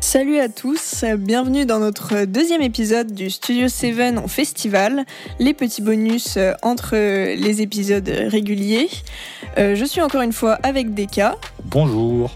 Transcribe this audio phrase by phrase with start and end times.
[0.00, 5.04] Salut à tous, bienvenue dans notre deuxième épisode du Studio 7 en festival,
[5.38, 8.88] les petits bonus euh, entre les épisodes réguliers.
[9.58, 11.36] Euh, je suis encore une fois avec Deka.
[11.64, 12.30] Bonjour.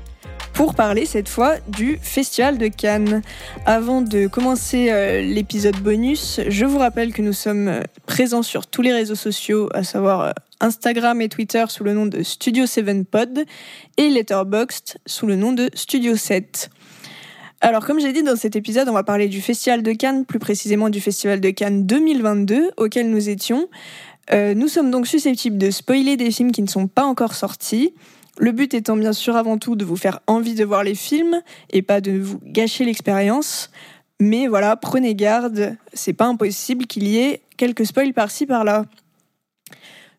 [0.59, 3.23] Pour parler cette fois du Festival de Cannes.
[3.65, 8.83] Avant de commencer euh, l'épisode bonus, je vous rappelle que nous sommes présents sur tous
[8.83, 13.45] les réseaux sociaux, à savoir Instagram et Twitter sous le nom de Studio 7 Pod
[13.99, 16.71] et Letterboxd sous le nom de Studio 7.
[17.61, 20.41] Alors, comme j'ai dit dans cet épisode, on va parler du Festival de Cannes, plus
[20.41, 23.69] précisément du Festival de Cannes 2022, auquel nous étions.
[24.33, 27.95] Euh, nous sommes donc susceptibles de spoiler des films qui ne sont pas encore sortis.
[28.39, 31.43] Le but étant bien sûr avant tout de vous faire envie de voir les films
[31.71, 33.71] et pas de vous gâcher l'expérience.
[34.21, 38.85] Mais voilà, prenez garde, c'est pas impossible qu'il y ait quelques spoils par-ci par-là.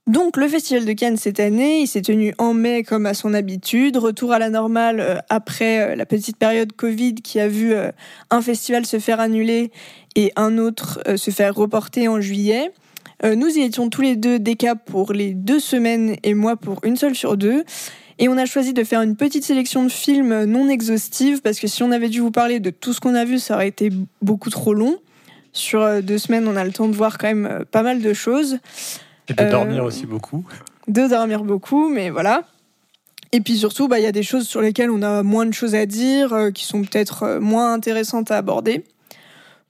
[0.09, 3.35] Donc le Festival de Cannes cette année, il s'est tenu en mai comme à son
[3.35, 7.73] habitude, retour à la normale euh, après euh, la petite période Covid qui a vu
[7.73, 7.91] euh,
[8.31, 9.71] un festival se faire annuler
[10.15, 12.71] et un autre se faire reporter en juillet.
[13.23, 16.79] Nous y étions tous les deux des cas pour les deux semaines et moi pour
[16.83, 17.63] une seule sur deux.
[18.21, 21.67] Et on a choisi de faire une petite sélection de films non exhaustive parce que
[21.67, 23.91] si on avait dû vous parler de tout ce qu'on a vu, ça aurait été
[24.21, 24.97] beaucoup trop long.
[25.53, 28.59] Sur deux semaines, on a le temps de voir quand même pas mal de choses.
[29.29, 30.45] Et de dormir euh, aussi beaucoup.
[30.87, 32.43] De dormir beaucoup, mais voilà.
[33.31, 35.53] Et puis surtout, bah, il y a des choses sur lesquelles on a moins de
[35.53, 38.83] choses à dire, euh, qui sont peut-être euh, moins intéressantes à aborder.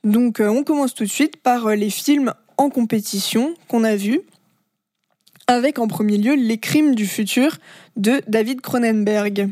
[0.03, 4.21] Donc on commence tout de suite par les films en compétition qu'on a vus,
[5.49, 7.57] avec en premier lieu Les Crimes du futur
[7.97, 9.49] de David Cronenberg.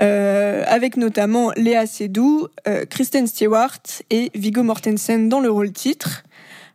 [0.00, 2.48] avec notamment Léa Seydoux,
[2.90, 6.24] Kristen Stewart et Viggo Mortensen dans le rôle titre.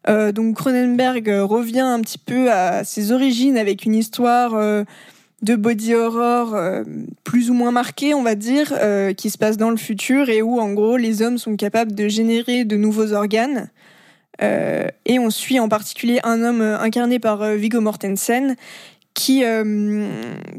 [0.09, 4.83] Euh, donc Cronenberg euh, revient un petit peu à ses origines avec une histoire euh,
[5.41, 6.55] de body horror
[7.23, 8.73] plus ou moins marquée, on va dire,
[9.15, 12.07] qui se passe dans le futur et où en gros les hommes sont capables de
[12.07, 13.69] générer de nouveaux organes.
[14.39, 18.55] Et on suit en particulier un homme incarné par Viggo Mortensen
[19.13, 19.43] qui,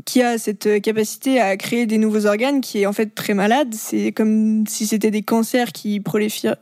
[0.04, 3.74] qui a cette capacité à créer des nouveaux organes qui est en fait très malade.
[3.74, 6.56] C'est comme si c'était des cancers qui proliféraient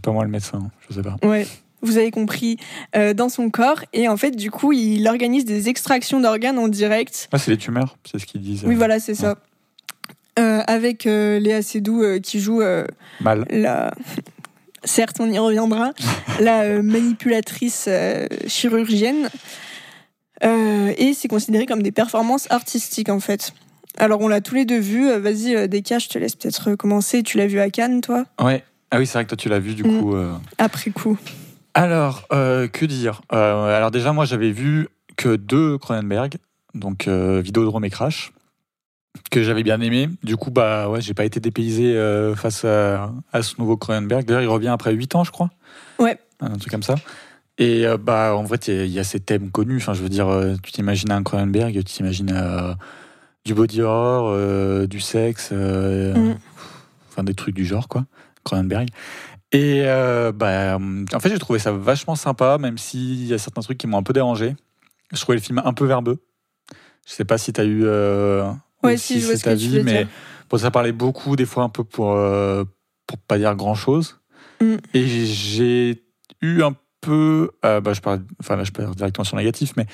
[0.00, 1.16] c'est pas moi le médecin, je sais pas.
[1.22, 1.46] Ouais.
[1.82, 2.56] Vous avez compris,
[2.96, 3.84] euh, dans son corps.
[3.92, 7.28] Et en fait, du coup, il organise des extractions d'organes en direct.
[7.32, 8.64] Ah, c'est les tumeurs, c'est ce qu'ils disent.
[8.64, 9.36] Oui, voilà, c'est ça.
[10.38, 12.62] Euh, avec euh, Léa Seydoux qui joue
[13.20, 13.44] Mal.
[13.50, 13.92] la.
[14.84, 15.92] Certes, on y reviendra.
[16.40, 17.88] la manipulatrice
[18.46, 19.28] chirurgienne.
[20.42, 23.52] et c'est considéré comme des performances artistiques, en fait.
[23.98, 25.10] Alors, on l'a tous les deux vu.
[25.18, 27.22] Vas-y, Deka, je te laisse peut-être commencer.
[27.22, 28.24] Tu l'as vu à Cannes, toi?
[28.40, 30.12] Ouais, ah oui, c'est vrai que toi tu l'as vu du coup.
[30.12, 30.14] Mm.
[30.14, 30.32] Euh.
[30.58, 31.18] Après coup.
[31.74, 33.22] Alors, euh, que dire?
[33.32, 36.36] Euh, Alors déjà, moi j'avais vu que deux Cronenberg,
[36.74, 38.32] donc Vidéodrome et Crash,
[39.30, 40.08] que j'avais bien aimé.
[40.22, 41.94] Du coup, bah ouais, j'ai pas été dépaysé
[42.36, 43.12] face à,
[43.42, 44.24] ce nouveau Cronenberg.
[44.24, 45.50] D'ailleurs, il revient après 8 ans, je crois.
[45.98, 46.18] Ouais.
[46.40, 46.94] Un truc comme ça.
[47.58, 49.76] Et bah en vrai, il y a ces thèmes connus.
[49.78, 50.28] Enfin, je veux dire,
[50.62, 52.76] tu t'imagines un Cronenberg, tu t'imagines
[53.44, 56.36] du body horror, du sexe, mm.
[57.08, 58.06] enfin des trucs du genre, quoi.
[58.44, 58.88] Cronenberg.
[59.52, 63.62] Et euh, bah, en fait, j'ai trouvé ça vachement sympa, même s'il y a certains
[63.62, 64.54] trucs qui m'ont un peu dérangé.
[65.12, 66.22] Je trouvais le film un peu verbeux.
[67.06, 68.48] Je sais pas si tu as eu euh,
[68.82, 70.06] ouais, si, cet avis, mais
[70.48, 72.64] pour ça parlait beaucoup, des fois un peu pour, euh,
[73.06, 74.20] pour pas dire grand chose.
[74.60, 74.76] Mm.
[74.94, 76.04] Et j'ai
[76.42, 79.72] eu un peu, euh, bah, je parle, enfin là je parle directement sur le négatif,
[79.76, 79.86] mais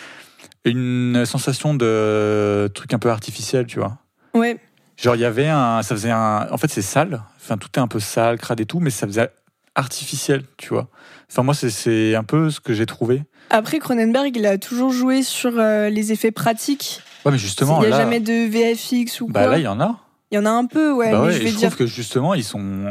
[0.64, 3.98] une sensation de truc un peu artificiel, tu vois.
[4.34, 4.58] Ouais.
[4.96, 5.82] Genre, il y avait un.
[5.82, 6.48] Ça faisait un.
[6.50, 7.22] En fait, c'est sale.
[7.36, 9.30] Enfin, tout est un peu sale, crade et tout, mais ça faisait
[9.74, 10.88] artificiel, tu vois.
[11.30, 13.22] Enfin, moi, c'est un peu ce que j'ai trouvé.
[13.50, 17.02] Après, Cronenberg, il a toujours joué sur euh, les effets pratiques.
[17.26, 17.82] Ouais, mais justement.
[17.82, 19.50] Il n'y a jamais de VFX ou bah, quoi.
[19.50, 19.98] Là, il y en a.
[20.30, 21.10] Il y en a un peu, ouais.
[21.10, 22.86] Bah mais je, vais je trouve que justement, ils sont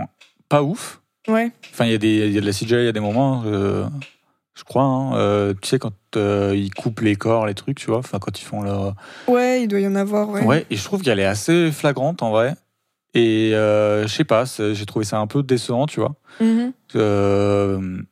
[0.49, 1.01] pas ouf.
[1.27, 1.51] Ouais.
[1.71, 3.43] Enfin, il y, a des, y a de la CGI, il y a des moments.
[3.45, 3.85] Euh,
[4.53, 4.83] je crois.
[4.83, 5.15] Hein.
[5.15, 8.39] Euh, tu sais, quand euh, ils coupent les corps, les trucs, tu vois, enfin, quand
[8.39, 8.95] ils font leur.
[9.27, 10.43] Ouais, il doit y en avoir, ouais.
[10.43, 12.55] Ouais, et je trouve qu'elle est assez flagrante en vrai.
[13.13, 16.15] Et je sais pas, j'ai trouvé ça un peu décevant, tu vois.
[16.41, 18.03] Mm-hmm.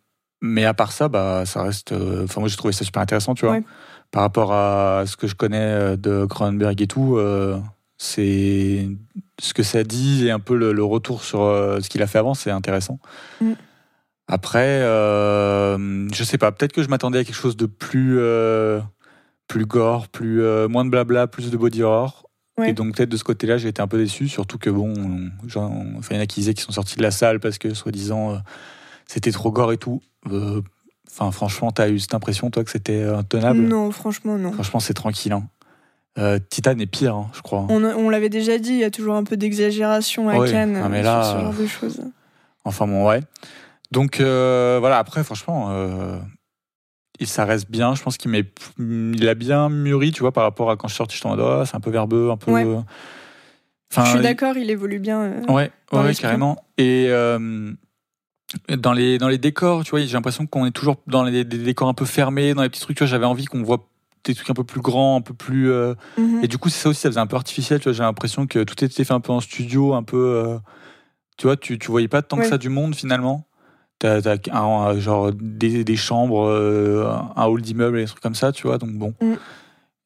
[0.41, 1.91] mais à part ça, bah, ça reste.
[1.91, 3.59] Enfin, moi, j'ai trouvé ça super intéressant, tu vois.
[4.13, 7.19] Par rapport à ce que je connais de Cronenberg et tout,
[7.97, 8.87] c'est
[9.41, 12.33] ce que ça dit et un peu le, retour sur ce qu'il a fait avant,
[12.33, 12.99] c'est intéressant.
[13.41, 13.53] Mm.
[14.27, 18.79] Après, euh, je sais pas, peut-être que je m'attendais à quelque chose de plus, euh,
[19.47, 22.29] plus gore, plus, euh, moins de blabla, plus de body horror.
[22.63, 24.93] Et donc peut-être de ce côté-là, j'ai été un peu déçu, surtout que bon,
[25.47, 27.57] genre, enfin, il y en a qui disaient qu'ils sont sortis de la salle parce
[27.57, 28.39] que soi-disant
[29.07, 30.03] c'était trop gore et tout.
[31.15, 33.59] Enfin, franchement, t'as eu cette impression, toi, que c'était intenable?
[33.59, 34.51] Non, franchement, non.
[34.51, 35.33] Franchement, c'est tranquille.
[35.33, 35.43] Hein.
[36.19, 37.65] Euh, Titan est pire, hein, je crois.
[37.69, 41.01] On, l'avait déjà dit, il y a toujours un peu d'exagération à Cannes ah, mais
[41.01, 42.01] là, sur ce genre de choses.
[42.65, 43.21] Enfin bon, ouais.
[43.91, 46.17] Donc euh, voilà, après, franchement, euh,
[47.23, 47.95] ça reste bien.
[47.95, 48.31] Je pense qu'il
[48.79, 51.37] il a bien mûri, tu vois, par rapport à quand je suis sorti, je en
[51.37, 52.51] oh, c'est un peu verbeux, un peu.
[53.91, 55.43] Enfin, je suis d'accord, il évolue bien.
[55.47, 56.63] ouais, ouais carrément.
[56.77, 57.07] Et
[58.69, 61.57] dans les dans les décors, tu vois, j'ai l'impression qu'on est toujours dans les, des
[61.57, 62.97] décors un peu fermés, dans les petits trucs.
[62.97, 63.87] Tu vois, j'avais envie qu'on voit
[64.23, 65.71] des trucs un peu plus grands, un peu plus.
[65.71, 66.43] Euh, mhm.
[66.43, 67.79] Et du coup, c'est ça aussi, ça faisait un peu artificiel.
[67.79, 70.17] Tu vois, j'ai l'impression que tout était fait un peu en studio, un peu.
[70.17, 70.57] Euh,
[71.37, 73.47] tu vois, tu, tu voyais pas tant que ça du monde finalement.
[73.99, 78.51] T'as as genre des, des chambres, euh, un hall d'immeuble et des trucs comme ça,
[78.51, 78.77] tu vois.
[78.77, 79.13] Donc bon.
[79.21, 79.37] Mhm.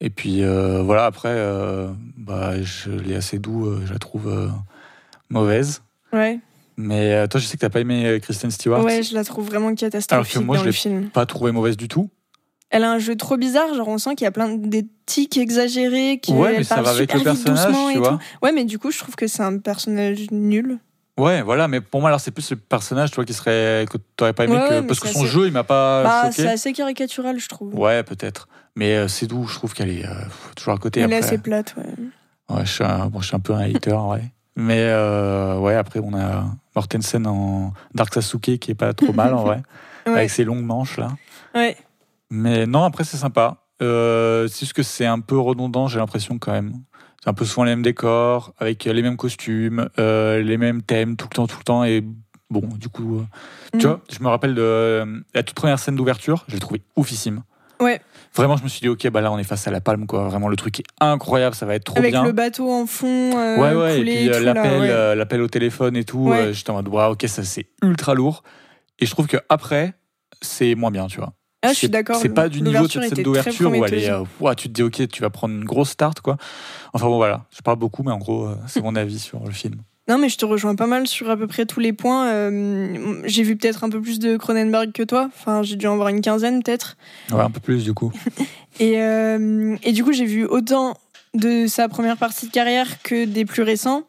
[0.00, 1.36] Et puis voilà, après,
[2.16, 4.50] bah, je l'ai assez doux, je la trouve
[5.28, 5.82] mauvaise.
[6.12, 6.40] Ouais.
[6.78, 8.84] Mais toi, je sais que t'as pas aimé Kristen Stewart.
[8.84, 11.76] Ouais, je la trouve vraiment catastrophique Alors que moi, dans je l'ai pas trouvé mauvaise
[11.76, 12.08] du tout.
[12.70, 15.36] Elle a un jeu trop bizarre, genre on sent qu'il y a plein de tics
[15.38, 18.18] exagérés qui Ouais, mais ça va avec le personnage, tu vois.
[18.42, 20.78] Ouais, mais du coup, je trouve que c'est un personnage nul.
[21.18, 24.32] Ouais, voilà, mais pour moi, alors c'est plus le personnage, toi, qui serait que t'aurais
[24.32, 27.48] pas aimé que parce que son jeu, il m'a pas bah, C'est assez caricatural, je
[27.48, 27.74] trouve.
[27.74, 28.48] Ouais, peut-être.
[28.76, 30.12] Mais euh, c'est doux, je trouve qu'elle est euh,
[30.54, 31.00] toujours à côté.
[31.00, 32.54] Elle est assez plate, ouais.
[32.54, 34.22] Ouais, je suis un, bon, je suis un peu un hater, ouais.
[34.58, 39.32] Mais euh, ouais, après, on a Mortensen en Dark Sasuke qui est pas trop mal,
[39.32, 39.62] en vrai.
[40.04, 41.12] Avec ses longues manches, là.
[41.54, 41.76] Ouais.
[42.30, 43.58] Mais non, après, c'est sympa.
[43.82, 46.72] Euh, c'est juste que c'est un peu redondant, j'ai l'impression quand même.
[47.22, 51.14] C'est un peu souvent les mêmes décors, avec les mêmes costumes, euh, les mêmes thèmes
[51.14, 51.84] tout le temps, tout le temps.
[51.84, 52.02] Et
[52.50, 53.24] bon, du coup,
[53.72, 53.90] tu mm.
[53.90, 57.44] vois, je me rappelle de la toute première scène d'ouverture, je l'ai trouvé oufissime.
[57.80, 58.00] Ouais.
[58.34, 60.28] Vraiment, je me suis dit, ok, bah là, on est face à la palme, quoi.
[60.28, 62.20] Vraiment, le truc est incroyable, ça va être trop bien.
[62.20, 63.32] Avec le bateau en fond.
[63.32, 66.32] ouais, ouais, et puis l'appel, l'appel au téléphone et tout.
[66.52, 68.42] j'étais en mode, waouh, ok, ça c'est ultra lourd.
[68.98, 69.94] Et je trouve que après,
[70.42, 71.32] c'est moins bien, tu vois.
[71.62, 72.16] Ah, je suis d'accord.
[72.16, 74.82] C'est pas du niveau de cette scène d'ouverture où elle est, euh, tu te dis
[74.82, 76.36] ok, tu vas prendre une grosse start quoi.
[76.92, 79.50] Enfin bon voilà, je parle beaucoup, mais en gros euh, c'est mon avis sur le
[79.50, 79.82] film.
[80.08, 82.28] Non, mais je te rejoins pas mal sur à peu près tous les points.
[82.28, 85.28] Euh, j'ai vu peut-être un peu plus de Cronenberg que toi.
[85.36, 86.96] Enfin, j'ai dû en voir une quinzaine peut-être.
[87.30, 88.12] Ouais, un peu plus du coup.
[88.80, 90.96] et, et du coup, j'ai vu autant
[91.34, 94.04] de sa première partie de carrière que des plus récents.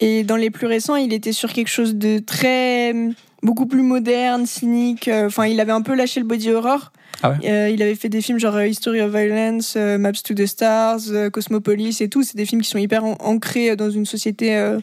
[0.00, 2.94] Et dans les plus récents, il était sur quelque chose de très
[3.42, 5.08] beaucoup plus moderne, cynique.
[5.08, 6.92] Euh, enfin, il avait un peu lâché le body horror.
[7.22, 10.46] Ah euh, il avait fait des films genre euh, History of Violence, Maps to the
[10.46, 12.22] Stars, Cosmopolis et tout.
[12.22, 14.76] C'est des films qui sont hyper ancrés dans une société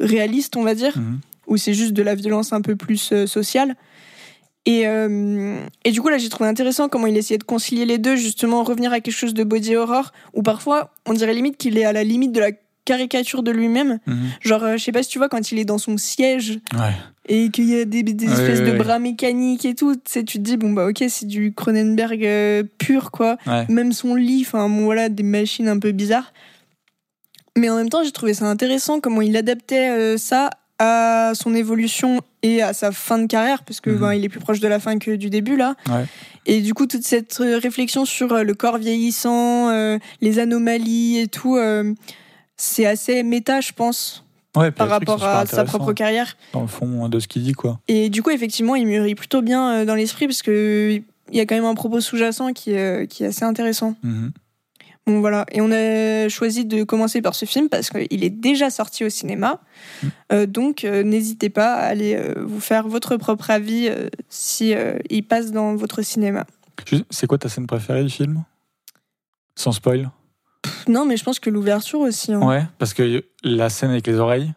[0.00, 1.20] réaliste, on va dire, mhm.
[1.46, 3.76] où c'est juste de la violence un peu plus sociale.
[4.66, 4.84] Et,
[5.84, 8.62] et, du coup, là, j'ai trouvé intéressant comment il essayait de concilier les deux, justement,
[8.62, 11.92] revenir à quelque chose de body horror, où parfois, on dirait limite qu'il est à
[11.92, 12.52] la limite de la
[12.84, 13.98] caricature de lui-même.
[14.06, 14.16] Mhm.
[14.40, 16.60] Genre, euh, je sais pas si tu vois, quand il est dans son siège
[17.28, 20.42] et qu'il y a des, espèces de bras mécaniques et tout, tu sais, tu te
[20.42, 23.38] dis, bon, bah ok, c'est du Cronenberg euh, pur, quoi.
[23.68, 26.32] Même son lit, enfin, bon, voilà, des machines un peu bizarres.
[27.56, 31.54] Mais en même temps, j'ai trouvé ça intéressant comment il adaptait euh, ça à son
[31.54, 33.98] évolution et à sa fin de carrière, parce que mhm.
[33.98, 35.76] ben, il est plus proche de la fin que du début là.
[36.46, 41.56] Et du coup, toute cette réflexion sur le corps vieillissant, les anomalies et tout,
[42.56, 44.24] c'est assez méta, je pense.
[44.52, 46.36] par rapport à sa propre carrière.
[46.52, 47.80] Dans le fond de ce qu'il dit, quoi.
[47.88, 51.00] Et du coup, effectivement, il mûrit plutôt bien euh, dans l'esprit parce que
[51.32, 53.96] il y a quand même un propos sous-jacent qui, est, qui est assez intéressant.
[54.02, 54.32] Mhm.
[55.06, 55.44] Bon, voilà.
[55.52, 59.10] Et on a choisi de commencer par ce film parce qu'il est déjà sorti au
[59.10, 59.60] cinéma.
[60.02, 60.10] Mhm.
[60.32, 63.90] Euh, donc, euh, n'hésitez pas à aller vous faire votre propre avis
[64.28, 64.74] si
[65.10, 66.46] il passe dans votre cinéma.
[67.10, 68.44] C'est quoi ta scène préférée du film?
[69.56, 70.10] Sans spoil?
[70.88, 72.32] Non, mais je pense que l'ouverture aussi.
[72.32, 72.46] Hein.
[72.46, 74.52] Ouais, parce que la scène avec les oreilles.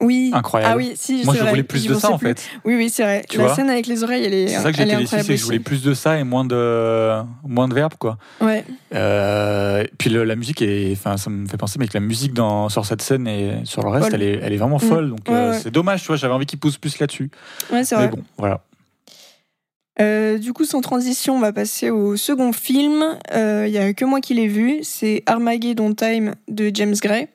[0.00, 0.30] Oui.
[0.32, 0.72] Incroyable.
[0.72, 1.24] Ah oui, si.
[1.24, 2.48] Moi, je voulais plus de ça, en fait.
[2.64, 3.22] Oui, oui, c'est vrai.
[3.36, 4.48] la scène avec les oreilles, elle est.
[4.48, 7.20] C'est ça que j'étais déçu, c'est que je voulais plus de ça et moins de
[7.46, 8.16] moins de verbes, quoi.
[8.40, 8.64] Ouais.
[8.94, 12.68] Euh, puis la musique est, enfin, ça me fait penser, mais que la musique dans
[12.68, 14.80] sur cette scène et sur le reste, elle est, elle est vraiment mm.
[14.80, 15.10] folle.
[15.10, 16.16] Donc euh, c'est dommage, tu vois.
[16.16, 17.30] J'avais envie qu'il pousse plus là-dessus.
[17.72, 18.06] Ouais, c'est vrai.
[18.06, 18.62] Mais bon, voilà.
[20.00, 23.04] Euh, du coup, sans transition, on va passer au second film.
[23.34, 24.78] Il n'y a que moi qui l'ai vu.
[24.82, 27.28] C'est Armageddon Time de James Gray,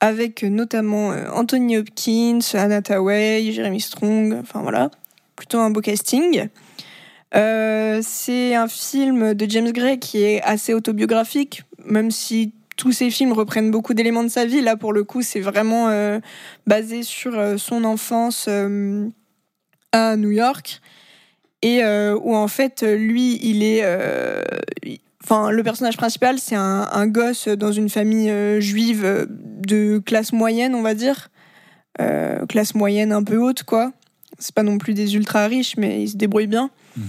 [0.00, 4.38] avec notamment euh, Anthony Hopkins, Anna Tawai, Jeremy Strong.
[4.40, 4.90] Enfin voilà,
[5.36, 6.48] plutôt un beau casting.
[7.32, 13.32] c'est un film de James Gray qui est assez autobiographique, même si tous ses films
[13.32, 14.60] reprennent beaucoup d'éléments de sa vie.
[14.60, 15.90] Là, pour le coup, c'est vraiment
[16.66, 18.48] basé sur son enfance
[19.92, 20.80] à New York
[21.62, 24.42] et euh, où en fait lui il est euh,
[25.28, 30.82] Enfin, le personnage principal, c'est un, gosse dans une famille juive de classe moyenne, on
[30.82, 31.30] va dire.
[32.48, 33.90] classe moyenne un peu haute, quoi.
[34.38, 36.70] C'est pas non plus des ultra riches, mais il se débrouille bien.
[36.96, 37.04] Mhm.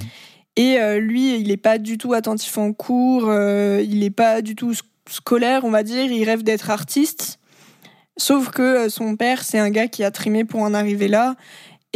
[0.56, 4.74] Et lui, il est pas du tout attentif en cours, il est pas du tout
[5.08, 6.12] scolaire, on va dire.
[6.12, 7.38] Il rêve d'être artiste.
[8.18, 11.36] Sauf que son père, c'est un gars qui a trimé pour en arriver là.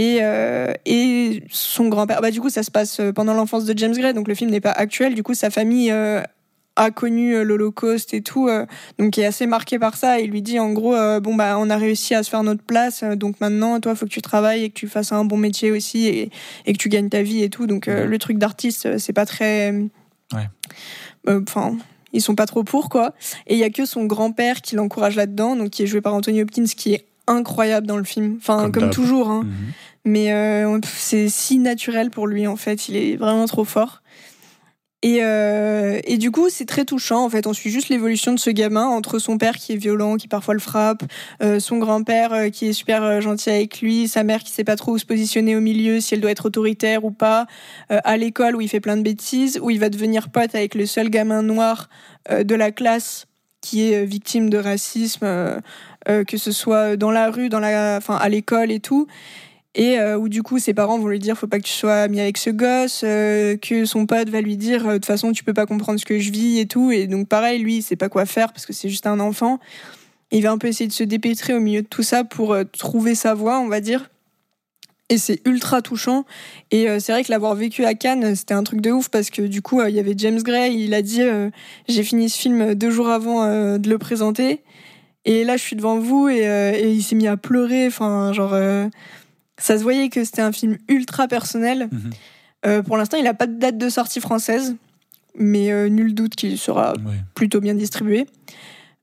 [0.02, 3.78] Et, euh, et son grand-père, bah, du coup, ça se passe euh, pendant l'enfance de
[3.78, 5.14] James Gray, donc le film n'est pas actuel.
[5.14, 6.24] Du coup, sa famille euh,
[6.76, 8.50] a connu l'Holocauste et tout,
[8.98, 10.20] donc est assez marqué par ça.
[10.20, 12.64] Et il lui dit en gros, bon bah, on a réussi à se faire notre
[12.64, 15.70] place, donc maintenant, toi, faut que tu travailles et que tu fasses un bon métier
[15.70, 16.32] aussi et,
[16.66, 17.68] et que tu gagnes ta vie et tout.
[17.68, 19.72] Donc le truc d'artiste, c'est pas très,
[20.34, 20.48] ouais.
[21.28, 21.78] enfin.
[22.14, 23.14] ils sont pas trop pour quoi.
[23.46, 26.16] Et il y a que son grand-père qui l'encourage là-dedans, donc qui est joué par
[26.16, 28.38] Anthony Hopkins, qui est incroyable dans le film.
[28.38, 29.30] Enfin, comme, toujours.
[29.30, 29.44] Hein.
[29.44, 29.74] Mhm.
[30.06, 32.90] Mais euh, c'est si naturel pour lui, en fait.
[32.90, 34.02] Il est vraiment trop fort.
[35.04, 37.26] Et, euh, et du coup, c'est très touchant.
[37.26, 40.16] En fait, on suit juste l'évolution de ce gamin entre son père qui est violent,
[40.16, 41.04] qui parfois le frappe,
[41.42, 44.92] euh, son grand-père qui est super gentil avec lui, sa mère qui sait pas trop
[44.92, 47.48] où se positionner au milieu, si elle doit être autoritaire ou pas,
[47.90, 50.86] à l'école où il fait plein de bêtises, où il va devenir pote avec le
[50.86, 51.90] seul gamin noir
[52.30, 53.26] de la classe
[53.62, 55.62] qui est victime de racisme,
[56.06, 59.08] que ce soit dans la rue, dans la, enfin à l'école et tout
[59.74, 62.02] et euh, où du coup ses parents vont lui dire faut pas que tu sois
[62.02, 65.32] ami avec ce gosse euh, que son pote va lui dire euh, de toute façon
[65.32, 66.92] tu peux pas comprendre ce que je vis et tout.
[66.92, 69.60] Et donc pareil lui il sait pas quoi faire parce que c'est juste un enfant.
[70.32, 73.16] Il va un peu essayer de se dépêtrer au milieu de tout ça pour trouver
[73.16, 74.10] sa voie on va dire.
[75.10, 76.26] Et c'est ultra touchant.
[76.72, 79.42] Et c'est vrai que l'avoir vécu à Cannes c'était un truc de ouf parce que
[79.42, 81.22] du coup il y avait James Gray il a dit
[81.88, 84.64] j'ai fini ce film deux jours avant de le présenter
[85.24, 87.88] et là je suis devant vous et, et il s'est mis à pleurer.
[87.88, 88.54] Enfin genre
[89.62, 91.90] ça se voyait que c'était un film ultra personnel.
[91.92, 92.10] Mhm.
[92.66, 94.76] Euh, pour l'instant, il n'a pas de date de sortie française,
[95.36, 96.94] mais euh, nul doute qu'il sera
[97.36, 98.28] plutôt bien distribué.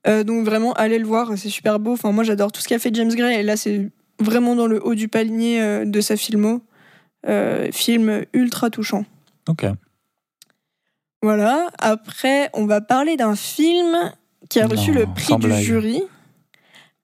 [0.07, 1.93] Euh, donc vraiment, allez le voir, c'est super beau.
[1.93, 3.89] Enfin, moi, j'adore tout ce qu'a fait James Gray, et là, c'est
[4.19, 6.61] vraiment dans le haut du panier de sa filmo.
[7.71, 9.05] film ultra touchant.
[9.47, 9.65] Ok.
[11.21, 11.69] Voilà.
[11.79, 14.11] Après, on va parler d'un film
[14.49, 16.03] qui a reçu le prix du jury.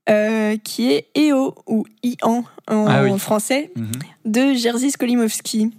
[0.07, 3.91] Euh, qui est EO ou Ian en, ah français mhm.
[4.25, 5.73] de Jerzy Skolimowski.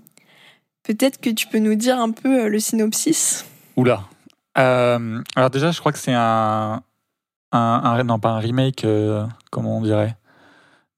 [0.82, 3.44] Peut-être que tu peux nous dire un peu euh, le synopsis?
[3.76, 4.02] Oula.
[4.58, 6.82] Euh, alors déjà, je crois que c'est un,
[7.52, 8.84] un, non pas un remake,
[9.52, 10.16] comment on dirait?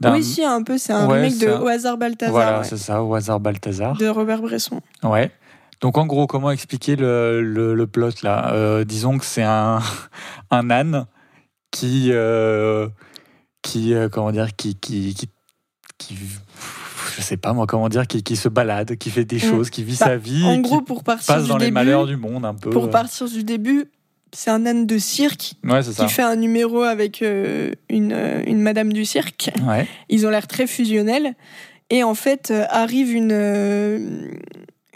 [0.03, 2.33] Oui, si un peu, c'est un remake de Au hasard Balthazar.
[2.33, 3.95] Voilà, c'est ça, Au hasard Balthazar.
[3.99, 4.81] De Robert Bresson.
[5.03, 5.31] Ouais.
[5.83, 8.85] Donc en gros, comment expliquer le, le, plot là?
[8.85, 9.81] Disons que c'est un,
[10.51, 11.07] un âne
[11.71, 12.11] qui
[13.69, 15.15] qui, euh, comment dire, qui, qui,
[15.99, 16.17] qui,
[17.17, 19.41] je sais pas moi comment dire, qui, qui se balade, qui fait des mm.
[19.41, 22.17] choses, qui vit bah, sa vie, en gros, pour partir passe dans les malheurs du
[22.17, 22.71] monde un peu.
[22.71, 22.91] Pour euh.
[22.91, 23.85] partir du début,
[24.33, 25.55] c'est un âne de cirque
[25.97, 29.51] qui fait un numéro avec euh, une, une madame du cirque.
[30.09, 31.35] Ils ont l'air très fusionnels.
[31.91, 34.39] Et en fait, arrive une,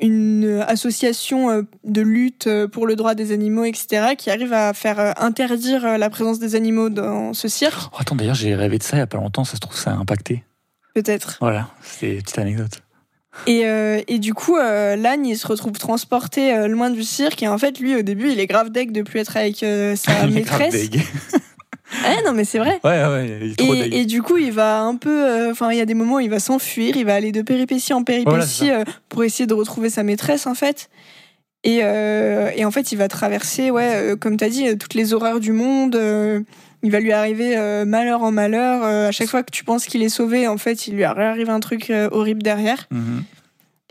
[0.03, 4.75] une association euh, de lutte euh, pour le droit des animaux, etc., qui arrive à
[4.75, 7.91] faire euh, interdire la présence des animaux dans ce cirque.
[7.93, 9.77] Oh, attends, d'ailleurs, j'ai rêvé de ça il n'y a pas longtemps, ça se trouve,
[9.77, 10.45] ça a impacté.
[10.95, 11.39] Peut-être.
[11.41, 12.83] Voilà, c'est une petite anecdote.
[13.47, 17.43] Et, et du coup, l'âne, il se retrouve transporté loin du cirque.
[17.43, 19.65] Et en fait, lui, au début, il est grave deg de plus être avec
[19.97, 20.91] sa maîtresse.
[22.07, 22.81] Eh non, mais c'est vrai.
[22.85, 25.25] Ouais, ouais, il est trop et, et, du coup, il va un peu.
[25.25, 27.43] Euh, enfin, il y a des moments où il va s'enfuir, il va aller de
[27.43, 30.89] péripétie en péripétie euh, pour essayer de retrouver sa maîtresse, en fait.
[31.65, 35.15] Et, euh, et en fait, il va traverser, ouais, comme tu as dit, toutes les
[35.15, 35.97] horreurs du monde.
[36.83, 37.57] il va lui arriver
[37.87, 38.83] malheur en malheur.
[38.83, 41.61] à chaque fois que tu penses qu'il est sauvé, en fait, il lui arrive un
[41.61, 42.89] truc horrible derrière.
[42.91, 43.23] Mhm.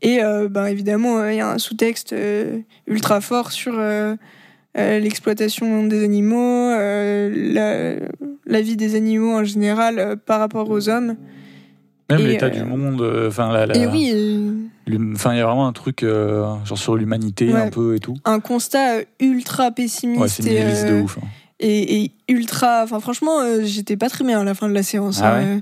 [0.01, 2.13] Et ben, évidemment, il y a un sous-texte
[2.87, 3.79] ultra fort sur
[4.77, 7.99] euh, l'exploitation des animaux, euh,
[8.45, 11.17] la, vie des animaux en général euh, par rapport aux hommes.
[12.09, 14.13] Même l'état du monde, enfin la, et oui,
[15.13, 18.15] enfin il y a vraiment un truc genre sur l'humanité un peu et tout.
[18.25, 20.21] Un constat ultra pessimiste.
[20.21, 21.17] Ouais, c'est de ouf.
[21.17, 21.27] Hein.
[21.61, 25.21] Et, ultra, enfin franchement, j'étais pas très bien à la fin de la séance.
[25.23, 25.61] Ah ouais?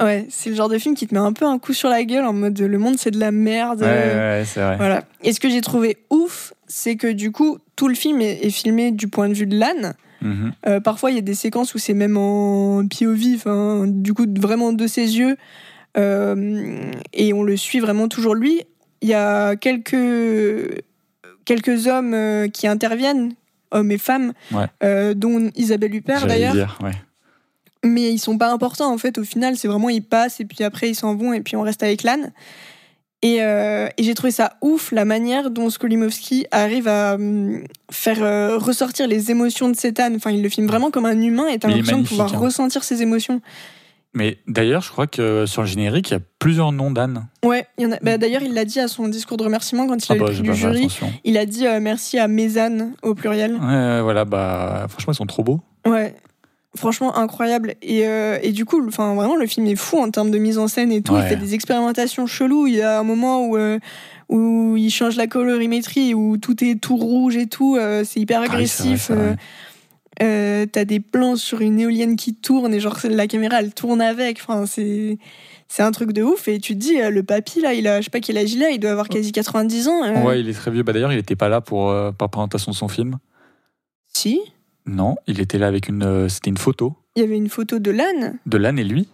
[0.00, 2.02] Ouais, c'est le genre de film qui te met un peu un coup sur la
[2.04, 3.80] gueule en mode le monde c'est de la merde.
[3.80, 4.76] Ouais, ouais, c'est vrai.
[4.76, 5.04] Voilà.
[5.22, 8.90] Et ce que j'ai trouvé ouf, c'est que du coup, tout le film est, filmé
[8.90, 9.94] du point de vue de l'âne.
[10.20, 10.52] Mhm.
[10.66, 14.72] Euh, parfois, il y a des séquences où c'est même en POV, du coup, vraiment
[14.72, 15.36] de ses yeux.
[15.96, 18.62] Euh, et on le suit vraiment toujours lui.
[19.00, 20.82] Il y a quelques,
[21.44, 23.34] quelques hommes euh, qui interviennent,
[23.70, 24.32] hommes et femmes,
[25.14, 26.78] dont Isabelle Huppert d'ailleurs.
[26.82, 26.92] Ouais
[27.84, 30.64] mais ils sont pas importants en fait au final c'est vraiment ils passent et puis
[30.64, 32.32] après ils s'en vont et puis on reste avec l'âne
[33.22, 38.22] Et, euh, et j'ai trouvé ça ouf, la manière dont Skolimowski arrive à hum, faire
[38.22, 40.12] euh, ressortir les émotions de Cetan.
[40.14, 42.38] Enfin, il le filme vraiment comme un humain et t'as l'impression de pouvoir hein.
[42.38, 43.40] ressentir ses émotions.
[44.12, 47.26] Mais d'ailleurs, je crois que sur le générique, il y a plusieurs noms d'Anne.
[47.42, 49.86] Ouais, il y en a- bah, d'ailleurs, il l'a dit à son discours de remerciement
[49.86, 50.88] quand il a eu le prix j'ai du jury.
[51.24, 53.54] Il a dit euh, merci à Mézanne au pluriel.
[53.54, 55.60] Ouais, voilà, bah, franchement, ils sont trop beaux.
[55.86, 56.14] Ouais,
[56.76, 57.74] franchement incroyable.
[57.82, 60.58] Et, euh, et du coup, enfin vraiment, le film est fou en termes de mise
[60.58, 61.14] en scène et tout.
[61.14, 61.28] Il Ouais.
[61.28, 62.66] fait des expérimentations cheloues.
[62.66, 63.78] Il y a un moment où euh,
[64.28, 67.76] où il change la colorimétrie, où tout est tout rouge et tout.
[67.76, 69.10] euh, c'est hyper agressif.
[70.18, 74.38] T'as des plans sur une éolienne qui tourne et genre la caméra elle tourne avec.
[74.40, 75.18] Enfin c'est
[75.66, 76.46] c'est un truc de ouf.
[76.48, 78.62] Et tu te dis le papy là, il a je sais pas quel âge il
[78.62, 78.70] a.
[78.70, 80.04] Il doit avoir quasi 90 ans.
[80.04, 80.22] euh.
[80.22, 80.82] Ouais, il est très vieux.
[80.84, 83.18] Bah, d'ailleurs, il n'était pas là pour, euh, pour la présentation de son film.
[84.12, 84.40] Si,
[84.86, 86.02] Non, il était là avec une.
[86.02, 88.38] euh, C'était une photo il y avait une photo de l'âne.
[88.44, 89.08] de l'âne et lui.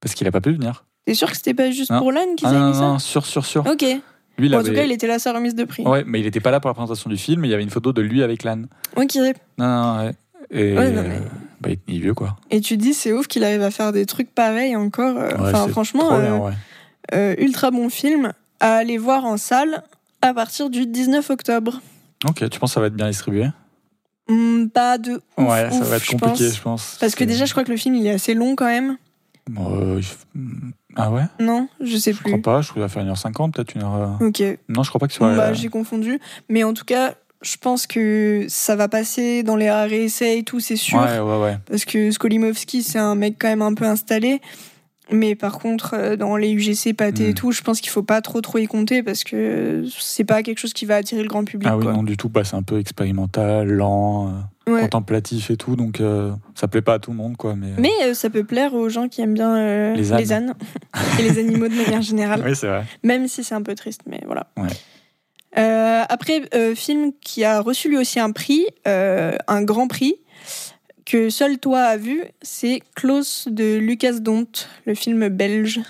[0.00, 0.84] Parce qu'il a pas pu venir.
[1.06, 2.00] T'es sûr que c'était pas juste Non.
[2.00, 3.64] pour l'âne qu'ils Ah avaient non, mis ça non, sûr, sûr, sûr.
[3.64, 3.84] Ok.
[4.38, 5.84] Lui, Bon, en avait- tout cas, il était là à sa remise de prix.
[5.86, 7.44] Ouais, mais il n'était pas là pour la présentation du film.
[7.44, 8.66] Il y avait une photo de lui avec l'âne.
[8.96, 9.14] Ok.
[9.56, 10.14] Non, non, ouais.
[10.50, 11.20] Et Ouais, non, mais- euh,
[11.60, 12.36] bah, il est vieux, quoi.
[12.50, 15.16] Et tu te dis, c'est ouf qu'il arrive à faire des trucs pareils encore.
[15.16, 16.56] euh, Ouais, Enfin, franchement, euh, bien,
[17.14, 19.84] euh, ultra bon film à aller voir en salle
[20.22, 21.80] à partir du 19 octobre.
[22.28, 23.46] Ok, tu penses que ça va être bien distribué?
[24.28, 26.56] Hmm, pas de ouf, Ouais, ça ouf, va être je compliqué, pense.
[26.56, 26.96] je pense.
[27.00, 28.96] Parce que déjà, je crois que le film, il est assez long quand même.
[29.58, 30.00] Euh,
[30.34, 31.22] il- Ah ouais?
[31.38, 32.32] Non, je sais Je plus.
[32.32, 34.16] crois pas, je crois qu'il va faire 1h50, peut-être une heure.
[34.20, 34.42] euh, Ok.
[34.68, 35.36] Non, je crois pas que ce soit.
[35.36, 36.18] Bah, euh, j'ai confondu.
[36.48, 40.42] Mais en tout cas, je pense que ça va passer dans les rares essais et
[40.42, 40.98] tout, c'est sûr.
[40.98, 41.58] Ouais, ouais, ouais.
[41.66, 44.40] Parce que Skolimowski, c'est un mec quand même un peu installé.
[45.12, 47.34] Mais par contre, euh, dans les UGC, pâté et Mm.
[47.34, 50.58] tout, je pense qu'il faut pas trop trop y compter parce que c'est pas quelque
[50.58, 51.68] chose qui va attirer le grand public.
[51.70, 51.92] Ah oui, quoi.
[51.92, 52.28] non, du tout.
[52.28, 54.80] Bah, c'est un peu expérimental, lent, euh, Ouais.
[54.80, 55.76] contemplatif et tout.
[55.76, 57.54] Donc, euh, ça plaît pas à tout le monde, quoi.
[57.54, 60.54] Mais, Mais euh, ça peut plaire aux gens qui aiment bien euh, Les ânes.
[61.20, 62.42] et les animaux de manière générale.
[62.44, 62.84] Oui, c'est vrai.
[63.04, 64.48] Même si c'est un peu triste, mais voilà.
[64.56, 64.66] Ouais.
[66.08, 66.42] Après,
[66.74, 70.16] film qui a reçu lui aussi un prix, un grand prix,
[71.06, 74.48] que seul toi as vu, c'est Klaus de Lucas Dont,
[74.84, 75.80] le film belge.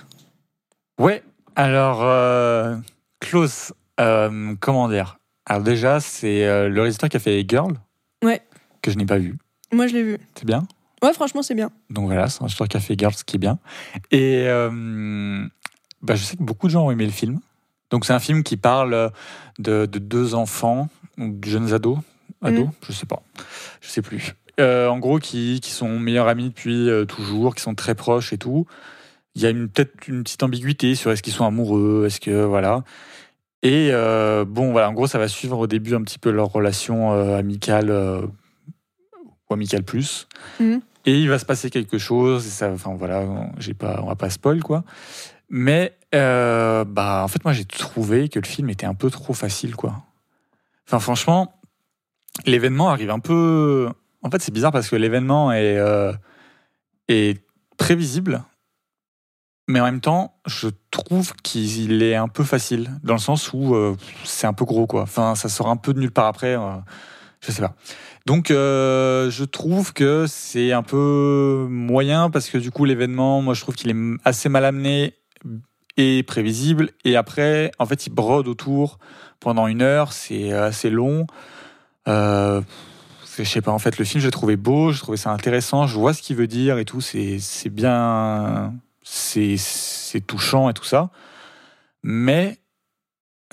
[1.00, 1.22] Ouais,
[1.56, 2.76] alors, euh,
[3.18, 5.18] Klaus, euh, comment dire?
[5.46, 7.74] Alors, déjà, c'est euh, le réalisateur qui a fait Girl.
[8.22, 8.42] Ouais.
[8.82, 9.36] Que je n'ai pas vu.
[9.72, 10.18] Moi, je l'ai vu.
[10.34, 10.66] C'est bien?
[11.02, 11.70] Ouais, franchement, c'est bien.
[11.90, 13.58] Donc voilà, c'est un réalisateur qui a fait Girl, ce qui est bien.
[14.10, 14.46] Et
[16.02, 17.40] bah, je sais que beaucoup de gens ont aimé le film.
[17.90, 19.10] Donc, c'est un film qui parle
[19.58, 20.88] de, de deux enfants,
[21.18, 21.98] ou de jeunes ados.
[22.42, 22.70] Ados Mm.
[22.86, 23.22] Je sais pas.
[23.80, 24.34] Je sais plus.
[24.58, 28.32] Euh, en gros, qui, qui sont meilleurs amis depuis euh, toujours, qui sont très proches
[28.32, 28.66] et tout.
[29.34, 32.42] Il y a une- peut-être une petite ambiguïté sur est-ce qu'ils sont amoureux, est-ce que
[32.44, 32.82] voilà.
[33.62, 36.50] Et euh, bon, voilà, en gros, ça va suivre au début un petit peu leur
[36.52, 37.90] relation amicale
[39.48, 40.26] ou amicale plus.
[40.60, 40.80] Mhm.
[41.04, 42.46] Et il va se passer quelque chose.
[42.46, 44.84] Et ça, enfin voilà, on- j'ai pas, on va pas spoil quoi.
[45.50, 49.76] Mais bah, en fait, moi, j'ai trouvé que le film était un peu trop facile
[49.76, 50.02] quoi.
[50.86, 51.60] Enfin, franchement,
[52.46, 53.88] l'événement arrive un peu.
[54.26, 56.12] En fait, c'est bizarre parce que l'événement est, euh,
[57.76, 58.42] prévisible,
[59.68, 63.76] mais en même temps, je trouve qu'il est un peu facile, dans le sens où
[63.76, 65.02] euh, c'est un peu gros, quoi.
[65.02, 66.72] Enfin, ça sort un peu de nulle part après, euh,
[67.40, 67.76] je sais pas.
[68.26, 73.54] Donc, euh, je trouve que c'est un peu moyen, parce que du coup, l'événement, moi,
[73.54, 75.14] je trouve qu'il est assez mal amené
[75.96, 78.98] et prévisible, et après, en fait, il brode autour
[79.38, 81.28] pendant une heure, c'est assez long.
[82.08, 82.60] Euh,
[83.44, 85.98] je sais pas, en fait, le film, j'ai trouvé beau, j'ai trouvé ça intéressant, je
[85.98, 87.38] vois ce qu'il veut dire et tout, c'est
[87.70, 88.72] bien,
[89.02, 89.56] c'est
[90.26, 91.10] touchant et tout ça.
[92.02, 92.58] Mais,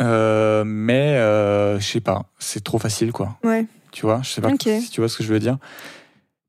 [0.02, 3.38] euh, mais, euh, je sais pas, c'est trop facile, quoi.
[3.44, 3.66] Ouais.
[3.92, 4.62] Tu vois, je sais pas Ok.
[4.64, 5.58] si tu vois ce que je veux dire.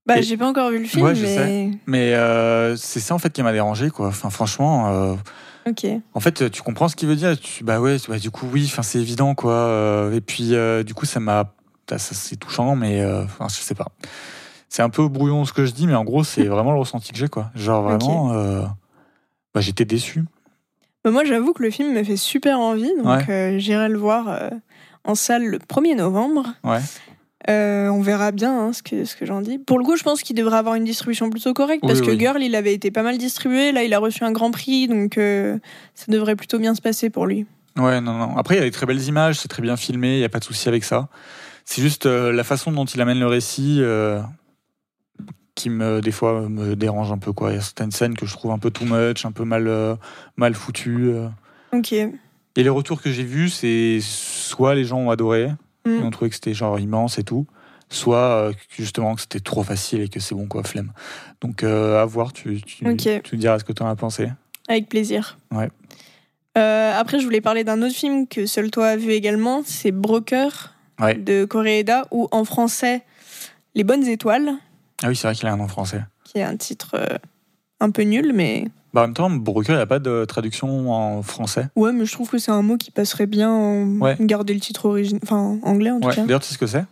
[0.06, 1.70] Bah, j'ai pas encore vu le film, Ouais, je mais.
[1.86, 4.08] Mais euh, c'est ça, en fait, qui m'a dérangé, quoi.
[4.08, 5.14] Enfin, franchement, euh,
[5.66, 5.86] Ok.
[6.12, 7.38] en fait, tu comprends ce qu'il veut dire.
[7.40, 10.10] Tu, bah ouais, bah, du coup, oui, c'est évident, quoi.
[10.12, 11.54] Et puis, euh, du coup, ça m'a,
[11.98, 13.88] c'est touchant, mais euh, enfin, je sais pas.
[14.68, 17.12] C'est un peu brouillon ce que je dis, mais en gros, c'est vraiment le ressenti
[17.12, 17.50] que j'ai, quoi.
[17.54, 18.62] Genre vraiment, euh,
[19.54, 20.24] bah, j'étais déçu.
[21.04, 23.30] Bah, moi, j'avoue que le film me fait super envie, donc Ouais.
[23.30, 24.50] euh, j'irai le voir euh,
[25.04, 26.46] en salle le 1er novembre.
[26.64, 26.80] Ouais.
[27.50, 29.58] Euh, on verra bien hein, ce que, ce que j'en dis.
[29.58, 32.10] Pour le coup, je pense qu'il devrait avoir une distribution plutôt correcte Oui, parce que
[32.10, 32.18] oui.
[32.18, 33.70] Girl, il avait été pas mal distribué.
[33.70, 35.58] Là, il a reçu un grand prix, donc euh,
[35.94, 37.44] ça devrait plutôt bien se passer pour lui.
[37.78, 38.36] Ouais, non, non.
[38.38, 40.28] Après, il y a des très belles images, c'est très bien filmé, il n'y a
[40.30, 41.08] pas de souci avec ça.
[41.64, 44.20] C'est juste euh, la façon dont il amène le récit euh,
[45.54, 47.50] qui, me, des fois, me dérange un peu, quoi.
[47.52, 49.66] Il y a certaines scènes que je trouve un peu too much, un peu mal,
[49.68, 49.96] euh,
[50.36, 51.10] mal foutues.
[51.10, 51.28] euh.
[51.72, 51.92] Ok.
[51.92, 55.50] Et les retours que j'ai vus, c'est soit les gens ont adoré,
[55.86, 55.90] Mm.
[56.00, 57.46] ils ont trouvé que c'était genre immense et tout,
[57.90, 60.92] soit euh, justement que c'était trop facile et que c'est bon, quoi, flemme.
[61.40, 63.22] Donc, à voir, tu, tu, Ok.
[63.22, 64.28] tu me diras ce que tu en as pensé.
[64.68, 65.38] Avec plaisir.
[65.50, 65.68] Ouais.
[66.54, 70.73] après, je voulais parler d'un autre film que seul toi as vu également, c'est Broker
[71.00, 73.02] de Koreeda, ou en français
[73.74, 74.52] Les Bonnes Étoiles.
[75.02, 76.02] Ah oui, c'est vrai qu'il a un nom français.
[76.24, 76.96] Qui est un titre
[77.80, 80.92] un peu nul, mais bah, en même temps, broker, il n'y a pas de traduction
[80.92, 81.66] en français.
[81.74, 84.86] Ouais, mais je trouve que c'est un mot qui passerait bien en garder le titre
[84.86, 86.22] original, enfin anglais en tout cas.
[86.22, 86.84] D'ailleurs, tu sais ce que c'est?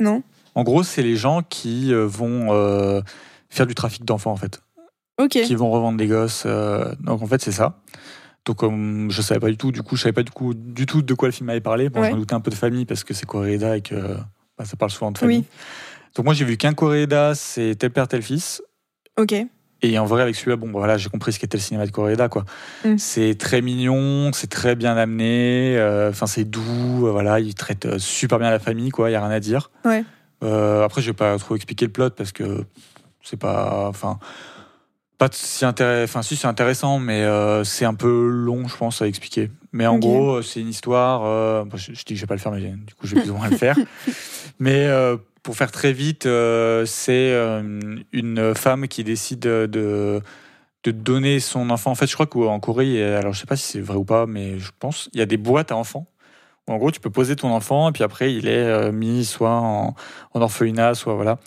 [0.00, 0.22] Non.
[0.54, 3.02] En gros, c'est les gens qui euh, vont euh,
[3.50, 4.62] faire du trafic d'enfants en fait.
[5.20, 5.32] Ok.
[5.32, 6.44] Qui vont revendre des gosses.
[6.46, 7.78] Euh, donc en fait, c'est ça.
[8.48, 10.86] Donc comme je savais pas du tout, du coup, je savais pas du, coup, du
[10.86, 11.90] tout de quoi le film avait parlé.
[11.90, 12.10] Bon, ouais.
[12.10, 13.94] je doutais un peu de famille parce que c'est Coréda et que
[14.56, 15.40] bah, ça parle souvent de famille.
[15.40, 15.44] Oui.
[16.16, 18.62] Donc moi, j'ai vu qu'un Coréda, c'est tel père, tel fils.
[19.18, 19.34] Ok.
[19.82, 22.30] Et en vrai, avec celui-là, bon, voilà, j'ai compris ce qu'était le cinéma de Coréda,
[22.30, 22.46] quoi.
[22.86, 22.96] Mm.
[22.96, 27.84] C'est très mignon, c'est très bien amené, euh, enfin, c'est doux, euh, voilà, il traite
[27.84, 29.70] euh, super bien la famille, quoi, il y a rien à dire.
[29.84, 30.04] Ouais.
[30.40, 32.64] après, je vais pas trop expliquer le plot parce que
[33.22, 34.18] c'est pas, enfin,
[35.18, 37.26] pas si intéressant, enfin, si c'est intéressant, mais
[37.64, 39.50] c'est un peu long, je pense, à expliquer.
[39.72, 42.52] Mais en gros, c'est une histoire, je, je, dis que je vais pas le faire,
[42.52, 43.76] mais du coup, je vais plus ou moins le faire.
[44.60, 44.88] Mais
[45.48, 50.20] pour faire très vite, euh, c'est euh, une femme qui décide de,
[50.84, 51.90] de donner son enfant.
[51.90, 54.26] En fait, je crois qu'en Corée, alors je sais pas si c'est vrai ou pas,
[54.26, 56.06] mais je pense, il y a des boîtes à enfants.
[56.66, 59.54] en gros, tu peux poser ton enfant et puis après, il est euh, mis soit
[59.54, 59.94] en,
[60.34, 61.38] orphelinat, soit voilà.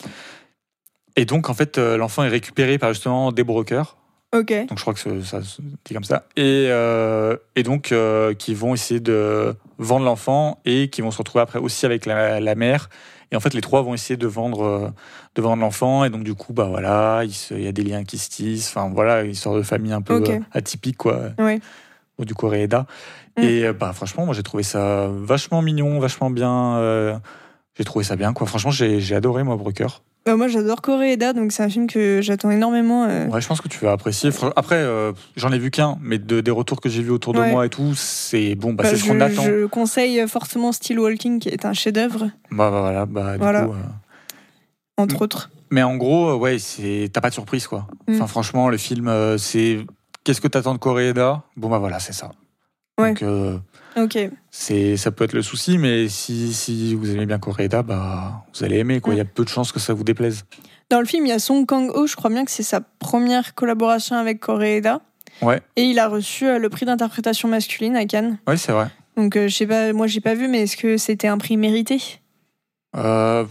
[1.16, 3.96] Et donc, en fait, l'enfant est récupéré par justement des brokers.
[4.34, 4.52] Ok.
[4.68, 5.40] Donc, je crois que ça
[5.84, 6.24] dit comme ça.
[6.36, 6.70] Et,
[7.56, 7.94] et donc,
[8.38, 12.40] qui vont essayer de vendre l'enfant et qui vont se retrouver après aussi avec la,
[12.40, 12.88] la mère
[13.32, 14.88] et en fait, les trois vont essayer de vendre, euh,
[15.34, 16.04] de vendre l'enfant.
[16.04, 18.68] Et donc, du coup, bah voilà, il, y a des liens qui se tissent.
[18.68, 21.30] Enfin, voilà, histoire de famille un peu euh, atypique, quoi.
[21.38, 21.60] Oui.
[22.18, 22.86] Du Coréeda.
[23.38, 23.42] Mm.
[23.42, 27.20] Et euh, bah, franchement, moi, j'ai trouvé ça vachement mignon, vachement bien.
[27.74, 28.46] j'ai trouvé ça bien, quoi.
[28.46, 30.02] Franchement, j'ai adoré, moi, Broker.
[30.24, 33.04] Bah, moi, j'adore Coréeda, donc c'est un film que j'attends énormément.
[33.04, 33.26] Euh.
[33.26, 34.30] Ouais, je pense que tu vas apprécier.
[34.54, 37.40] Après, euh, j'en ai vu qu'un, mais de, des retours que j'ai vus autour de
[37.40, 39.42] moi et tout, c'est bon, bah, bah c'est ce qu'on attend.
[39.42, 42.30] Je conseille fortement Still Walking, qui est un chef-d'œuvre.
[42.52, 43.74] Bah, bah, voilà, bah, du coup.
[43.74, 43.82] Euh,
[44.96, 45.50] Entre autres.
[45.70, 47.88] Mais en gros, ouais, c'est t'as pas de surprise, quoi.
[48.06, 48.14] Mm.
[48.14, 49.78] Enfin, franchement, le film, c'est
[50.22, 52.30] qu'est-ce que t'attends de Coréeda Bon, bah voilà, c'est ça.
[53.00, 53.14] Ouais.
[53.14, 53.60] Donc,
[53.96, 54.18] Ok.
[54.50, 58.64] C'est, ça peut être le souci, mais si, si vous aimez bien Koreeda, bah, vous
[58.64, 59.00] allez aimer.
[59.00, 59.14] Quoi.
[59.14, 60.44] Il y a peu de chances que ça vous déplaise.
[60.90, 63.54] Dans le film, il y a Song Kang-ho, je crois bien que c'est sa première
[63.54, 65.00] collaboration avec Koreeda.
[65.40, 65.60] Ouais.
[65.76, 68.38] Et il a reçu euh, le prix d'interprétation masculine à Cannes.
[68.46, 68.88] Oui, c'est vrai.
[69.16, 71.56] Donc, euh, je sais pas, moi, j'ai pas vu, mais est-ce que c'était un prix
[71.56, 71.98] mérité?
[72.96, 73.44] Euh,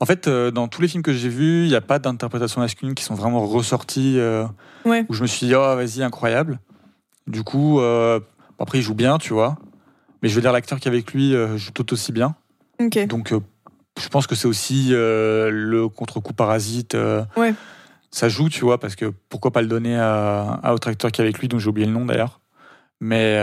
[0.00, 2.94] En fait, dans tous les films que j'ai vus, il n'y a pas d'interprétation masculine
[2.94, 4.18] qui sont vraiment ressorties.
[4.84, 5.04] ouais.
[5.08, 6.58] Où je me suis dit, oh, vas-y, incroyable.
[7.28, 7.80] Du coup,
[8.58, 9.56] après, il joue bien, tu vois.
[10.22, 12.36] Mais je veux dire, l'acteur qui est avec lui euh, joue tout aussi bien.
[13.08, 13.40] Donc, euh,
[14.00, 16.96] je pense que c'est aussi euh, le contre-coup parasite.
[17.36, 17.54] ouais.
[18.14, 21.22] Ça joue, tu vois, parce que pourquoi pas le donner à, à autre acteur qui
[21.22, 22.40] est avec lui, dont j'ai oublié le nom d'ailleurs.
[23.00, 23.38] Mais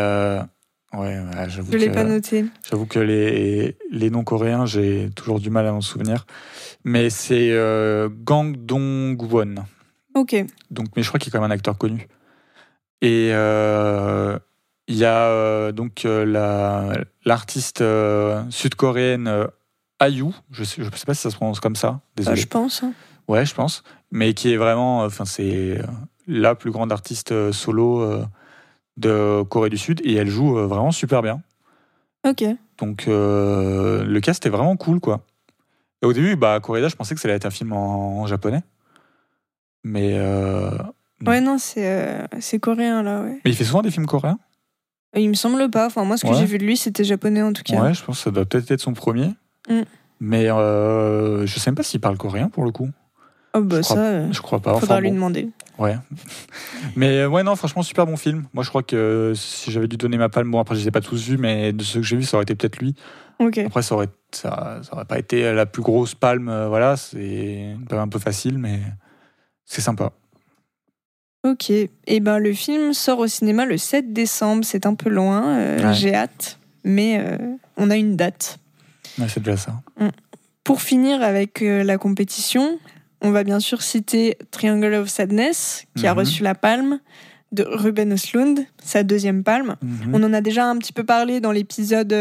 [0.93, 1.71] ouais, j'avoue.
[1.71, 2.45] Je l'ai pas noté.
[2.69, 6.27] J'avoue que les, les noms coréens, j'ai toujours du mal à m'en souvenir.
[6.83, 7.49] Mais c'est
[8.23, 9.55] Gang Dong-won.
[10.13, 10.35] Ok.
[10.69, 12.07] Donc, mais je crois qu'il est quand même un acteur connu.
[13.01, 13.31] Et
[14.89, 19.47] il y a euh, donc euh, l'artiste euh, sud-coréenne
[19.99, 22.37] Ayu, je sais, je sais pas si ça se prononce comme ça, désolé.
[22.37, 22.83] je pense.
[22.83, 22.93] Hein.
[23.27, 25.79] Ouais, je pense, mais qui est vraiment, enfin c'est
[26.25, 28.23] la plus grande artiste solo
[28.97, 31.41] de Corée du Sud et elle joue vraiment super bien.
[32.27, 32.43] Ok.
[32.79, 35.25] Donc le cast est vraiment cool quoi.
[36.01, 38.63] Et au début, bah Coréda, je pensais que ça allait être un film en, japonais,
[39.83, 40.19] mais
[41.27, 43.41] ouais non c'est c'est coréen là ouais.
[43.43, 44.39] Mais il fait souvent des films coréens?
[45.15, 45.87] Il me semble pas.
[45.87, 47.81] Enfin, moi, ce que j'ai vu de lui, c'était japonais en tout cas.
[47.81, 49.33] Ouais, je pense que ça doit peut-être être son premier.
[49.69, 49.81] Mm.
[50.19, 52.89] Mais euh, je sais même pas s'il parle coréen pour le coup.
[53.55, 54.79] Oh bah je ça, crois, je crois pas.
[54.79, 55.49] Faudra lui demander.
[55.79, 55.97] Ouais.
[56.95, 58.45] mais euh, ouais, non, franchement, super bon film.
[58.53, 60.91] Moi, je crois que si j'avais dû donner ma palme, bon, après, je les ai
[60.91, 62.95] pas tous vus, mais de ceux que j'ai vus, ça aurait été peut-être lui.
[63.39, 66.49] Après, ça aurait, ça, ça, aurait pas été la plus grosse palme.
[66.49, 68.81] Euh, voilà, c'est un peu facile, mais
[69.65, 70.11] c'est sympa.
[71.43, 75.09] Ok, et eh ben le film sort au cinéma le 7 décembre, c'est un peu
[75.09, 77.37] loin, euh, j'ai hâte, mais euh,
[77.77, 78.59] on a une date.
[79.17, 79.81] c'est déjà ça.
[79.97, 80.09] Mm.
[80.65, 82.77] Pour finir avec euh, la compétition,
[83.21, 86.19] on va bien sûr citer Triangle of Sadness, qui a mhm.
[86.19, 86.99] reçu la palme
[87.53, 89.77] de Ruben Östlund, sa deuxième palme.
[89.81, 90.13] Mhm.
[90.13, 92.13] On en a déjà un petit peu parlé dans l'épisode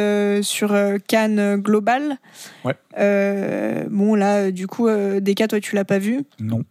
[0.42, 0.76] sur
[1.08, 2.18] Cannes Global.
[2.64, 2.74] Ouais.
[3.90, 6.22] bon, là, du coup, Deka, toi, tu l'as pas vu?
[6.40, 6.62] Non.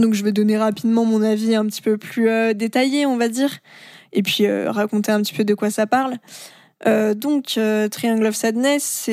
[0.00, 3.26] Donc je vais donner rapidement mon avis un petit peu plus euh, détaillé, on va
[3.26, 3.58] dire,
[4.12, 6.18] et puis euh, raconter un petit peu de quoi ça parle.
[6.86, 7.58] Euh, donc
[7.90, 9.10] Triangle of Sadness,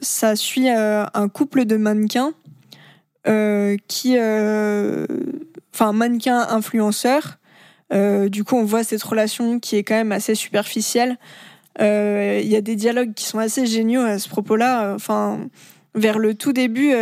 [0.00, 2.32] ça suit un couple de mannequins
[3.88, 7.38] qui, enfin mannequins influenceurs,
[7.90, 11.18] du coup, on voit cette relation qui est quand même assez superficielle.
[11.80, 14.94] Il y a des dialogues qui sont assez géniaux à ce propos-là.
[14.94, 15.40] Enfin,
[15.96, 16.92] vers le tout début,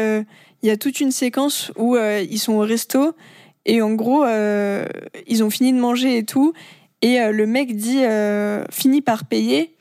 [0.62, 3.14] il y a toute une séquence où ils sont au resto
[3.64, 4.24] et en gros,
[5.26, 6.52] ils ont fini de manger et tout.
[7.00, 8.02] Et le mec dit
[8.70, 9.74] finit par payer.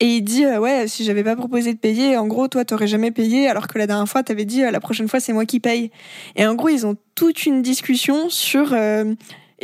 [0.00, 2.88] Et il dit euh, ouais si j'avais pas proposé de payer en gros toi t'aurais
[2.88, 5.44] jamais payé alors que la dernière fois t'avais dit euh, la prochaine fois c'est moi
[5.44, 5.92] qui paye
[6.34, 9.14] et en gros ils ont toute une discussion sur euh,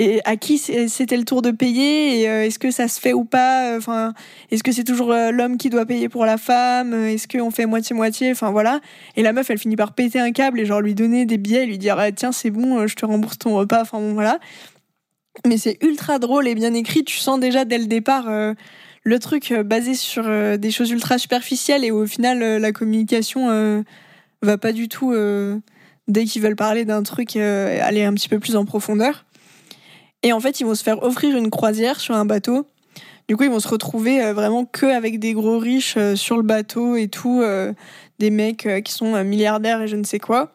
[0.03, 3.25] et à qui c'était le tour de payer et est-ce que ça se fait ou
[3.25, 3.77] pas?
[3.77, 4.15] Enfin
[4.51, 6.95] est-ce que c'est toujours l'homme qui doit payer pour la femme?
[6.95, 8.81] Est-ce qu'on fait moitié moitié enfin voilà.
[9.17, 11.67] Et la meuf elle finit par péter un câble et genre lui donner des billets
[11.67, 13.83] lui dire ah, tiens c'est bon je te rembourse ton repas.
[13.83, 14.39] Enfin bon voilà.
[15.47, 17.05] Mais c'est ultra drôle et bien écrit.
[17.05, 18.29] Tu sens déjà dès le départ
[19.03, 22.73] le truc euh, basé sur euh, des choses ultra superficielles et au final euh, la
[22.73, 23.85] communication
[24.43, 25.15] va pas du tout
[26.09, 29.27] dès qu'ils veulent parler d'un truc aller un petit peu plus en profondeur.
[30.23, 32.67] Et en fait, ils vont se faire offrir une croisière sur un bateau.
[33.29, 36.97] Du coup, ils vont se retrouver vraiment que avec des gros riches sur le bateau
[36.97, 37.43] et tout,
[38.19, 40.53] des mecs qui sont milliardaires et je ne sais quoi.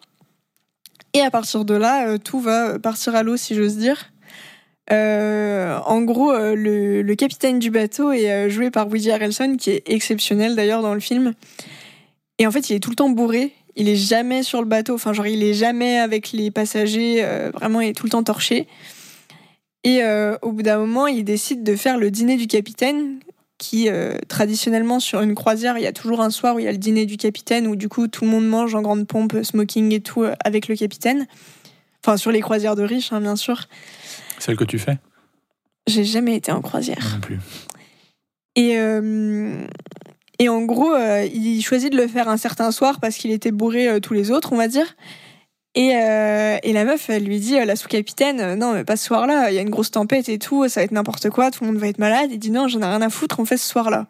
[1.14, 4.12] Et à partir de là, tout va partir à l'eau, si j'ose dire.
[4.92, 9.72] Euh, en gros, euh, le, capitaine du bateau est euh, joué par Woody Harrelson, qui
[9.72, 11.34] est exceptionnel d'ailleurs dans le film.
[12.38, 13.54] Et en fait, il est tout le temps bourré.
[13.76, 14.96] Il est jamais sur le bateau.
[14.96, 17.26] Enfin, genre, il est jamais avec les passagers.
[17.54, 18.68] vraiment, il est tout le temps torché.
[19.86, 20.04] Et
[20.42, 23.20] au bout d'un moment, il décide de faire le dîner du capitaine,
[23.58, 23.88] qui
[24.28, 26.80] traditionnellement sur une croisière, il y a toujours un soir où il y a le
[26.80, 30.02] dîner du capitaine, où du coup tout le monde mange en grande pompe, smoking et
[30.02, 31.28] tout avec le capitaine.
[32.04, 33.68] Enfin, sur les croisières de riches, hein, bien sûr.
[34.40, 34.98] Celle que tu fais?
[35.88, 37.12] J'ai jamais été en croisière.
[37.14, 37.40] non plus.
[38.56, 39.66] Et, euh,
[40.40, 43.52] et en gros, euh, il choisit de le faire un certain soir parce qu'il était
[43.52, 44.96] bourré euh, tous les autres, on va dire.
[45.78, 49.56] Et, et la meuf, elle lui dit, la sous-capitaine, non, mais pas ce soir-là, il
[49.56, 51.80] y a une grosse tempête et tout, ça va être n'importe quoi, tout le monde
[51.82, 52.30] va être malade.
[52.32, 54.08] Il dit, non, j'en ai rien à foutre, on fait ce soir-là.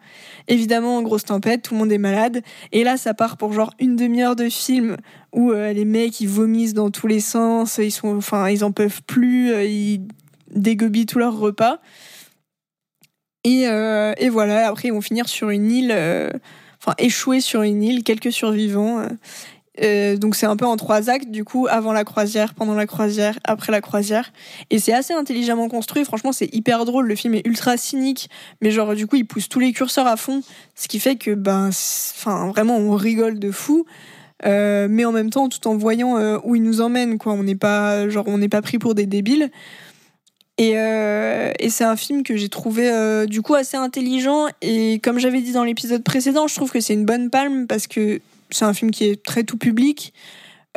[0.48, 2.44] Évidemment, grosse tempête, tout le monde est malade.
[2.72, 4.98] Et là, ça part pour genre une demi-heure de film
[5.34, 9.02] où les mecs, ils vomissent dans tous les sens, ils sont, enfin, ils en peuvent
[9.08, 10.02] plus, ils
[10.56, 11.80] dégobi tout leur repas.
[13.44, 16.32] Et, euh, voilà, après ils vont finir sur une île, euh,
[16.82, 19.08] enfin échouer sur une île, quelques survivants.
[19.82, 22.86] Euh, donc c'est un peu en trois actes, du coup, avant la croisière, pendant la
[22.86, 24.32] croisière, après la croisière.
[24.70, 28.30] Et c'est assez intelligemment construit, franchement c'est hyper drôle, le film est ultra cynique,
[28.62, 30.42] mais genre du coup il pousse tous les curseurs à fond,
[30.76, 33.86] ce qui fait que ben, enfin vraiment on rigole de fou.
[34.44, 37.34] mais en même temps, tout en voyant où il nous emmène, quoi.
[37.34, 39.50] On n'est pas, genre, on n'est pas pris pour des débiles.
[40.58, 44.48] Et, euh, c'est un film que j'ai trouvé euh, du coup assez intelligent.
[44.62, 47.88] Et comme j'avais dit dans l'épisode précédent, je trouve que c'est une bonne palme parce
[47.88, 48.22] que
[48.56, 50.14] c'est un film qui est très tout public.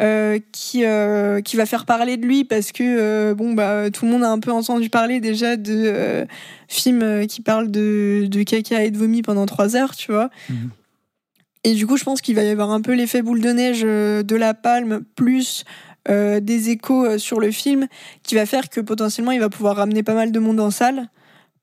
[0.01, 4.05] Euh, qui, euh, qui va faire parler de lui parce que euh, bon bah tout
[4.05, 6.25] le monde a un peu entendu parler déjà de
[6.69, 10.31] films qui parlent de, de, caca et de vomi pendant trois heures, tu vois.
[10.49, 10.71] Mhm.
[11.65, 13.81] Et du coup, je pense qu'il va y avoir un peu l'effet boule de neige
[13.83, 15.65] de la palme plus
[16.09, 17.89] des échos sur le film
[18.23, 21.09] qui va faire que potentiellement il va pouvoir ramener pas mal de monde en salle,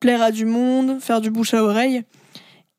[0.02, 2.04] plaire à du monde, faire du bouche à oreille.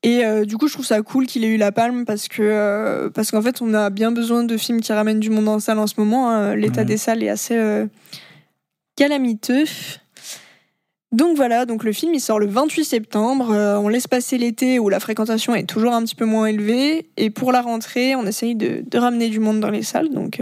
[0.02, 3.08] Et euh, du coup, je trouve ça cool qu'il ait eu la palme parce que
[3.14, 5.78] parce qu'en fait, on a bien besoin de films qui ramènent du monde en salle
[5.78, 6.30] en ce moment.
[6.30, 6.54] Hein.
[6.54, 7.86] L'état des salles est assez
[8.96, 9.64] calamiteux.
[11.12, 13.50] Donc voilà, donc le film il sort le 28 septembre.
[13.50, 17.08] on laisse passer l'été où la fréquentation est toujours un petit peu moins élevée.
[17.16, 20.10] Et pour la rentrée, on essaye de, de ramener du monde dans les salles.
[20.10, 20.40] Donc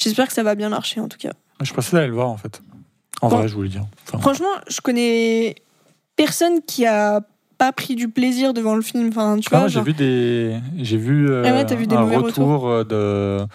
[0.00, 1.32] J'espère que ça va bien marcher en tout cas.
[1.60, 2.62] Je pensais d'aller le voir en fait.
[3.20, 3.84] En vrai, je voulais dire.
[4.06, 5.56] Franchement, je connais
[6.16, 7.20] personne qui a
[7.60, 9.08] pas pris du plaisir devant le film.
[9.08, 13.46] Enfin, tu vois, j'ai vu des, j'ai vu, euh, ah un retour euh, de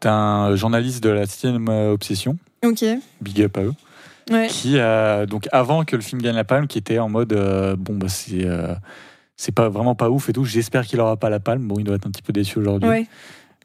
[0.00, 2.38] d'un journaliste de la Cinéma Obsession.
[2.64, 2.82] Ok.
[3.20, 3.74] Big up à eux.
[4.30, 4.46] Ouais.
[4.46, 7.76] Qui a donc avant que le film gagne la palme, qui était en mode euh,
[7.76, 8.48] bon bah c'est
[9.36, 10.46] c'est pas vraiment pas ouf et tout.
[10.46, 11.68] J'espère qu'il aura pas la palme.
[11.68, 13.06] Bon, il doit être un petit peu déçu aujourd'hui.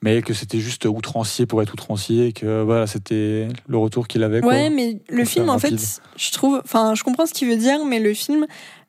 [0.01, 4.43] Mais que c'était juste outrancier pour être outrancier, que voilà, c'était le retour qu'il avait.
[4.43, 5.75] Ouais, mais le film, en fait,
[6.15, 8.45] je trouve, enfin, je comprends ce qu'il veut dire, mais le film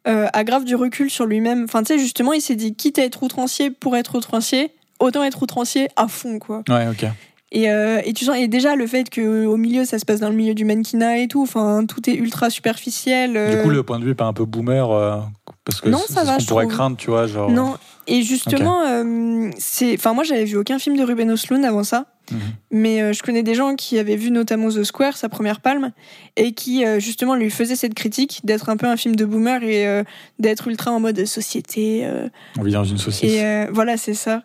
[0.06, 1.64] euh, a grave du recul sur lui-même.
[1.64, 5.24] Enfin, tu sais, justement, il s'est dit, quitte à être outrancier pour être outrancier, autant
[5.24, 6.62] être outrancier à fond, quoi.
[6.68, 7.06] Ouais, ok.
[7.52, 10.20] Et, euh, et tu sens, et déjà le fait que au milieu ça se passe
[10.20, 13.32] dans le milieu du mannequinat et tout, enfin tout est ultra superficiel.
[13.32, 14.86] Du coup, le point de vue est pas un peu boomer
[15.64, 17.50] parce que non, ça va, ce qu'on pourrait craindre, tu vois, genre.
[17.50, 21.84] Non, et justement, euh, c'est, enfin moi j'avais vu aucun film de Ruben Osloon avant
[21.84, 22.40] ça, mhm.
[22.70, 25.92] mais euh, je connais des gens qui avaient vu notamment The Square, sa première palme,
[26.36, 29.62] et qui euh, justement lui faisaient cette critique d'être un peu un film de boomer
[29.62, 30.04] et
[30.38, 32.08] d'être ultra en mode société.
[32.58, 33.36] On vit dans une société.
[33.38, 34.42] Et voilà, c'est ça.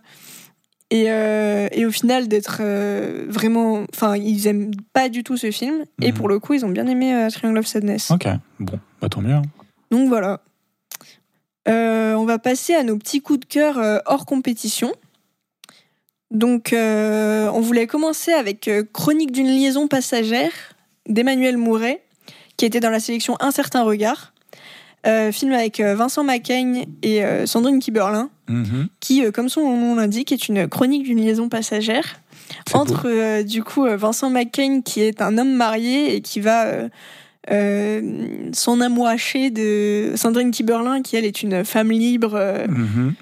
[0.92, 3.86] Et, euh, et au final, d'être euh, vraiment.
[3.92, 5.84] Enfin, ils aiment pas du tout ce film.
[6.00, 6.18] Et Mhm.
[6.18, 8.12] pour le coup, ils ont bien aimé euh, Triangle of Sadness.
[8.12, 8.28] Ok,
[8.60, 9.34] bon, bah tant mieux.
[9.34, 9.42] hein.
[9.90, 10.42] Donc voilà.
[11.68, 14.92] Euh, on va passer à nos petits coups de cœur euh, hors compétition.
[16.32, 20.52] Donc, euh, on voulait commencer avec euh, Chronique d'une liaison passagère
[21.08, 22.02] d'Emmanuel Mouret,
[22.58, 24.34] qui était dans la sélection Un certain regard.
[25.06, 28.88] Euh, film avec Vincent Macaigne et euh, Sandrine Kiberlin, Mhm.
[29.00, 32.22] qui, comme son nom l'indique, est une chronique d'une liaison passagère
[32.74, 36.68] entre du coup Vincent McCain qui est un homme marié et qui va
[37.50, 42.40] s'en amouracher de Sandrine Kiberlin qui elle est une femme libre.
[42.68, 43.14] Mhm.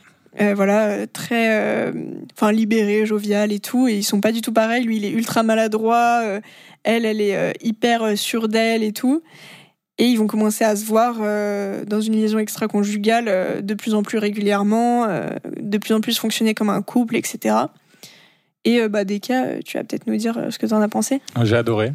[0.42, 1.92] Euh, voilà euh, très euh,
[2.36, 5.12] enfin libérée joviale et tout et ils sont pas du tout pareils lui il est
[5.12, 6.42] ultra maladroit euh,
[6.84, 9.22] elle elle est hyper sûre d'elle et tout
[10.00, 11.20] et ils vont commencer à se voir
[11.86, 15.08] dans une liaison extra-conjugale de plus en plus régulièrement,
[15.62, 17.56] de plus en plus fonctionner comme un couple, etc.
[18.66, 21.22] Et bah, Deka, tu vas peut-être nous dire ce que tu en as pensé.
[21.44, 21.94] J'ai adoré.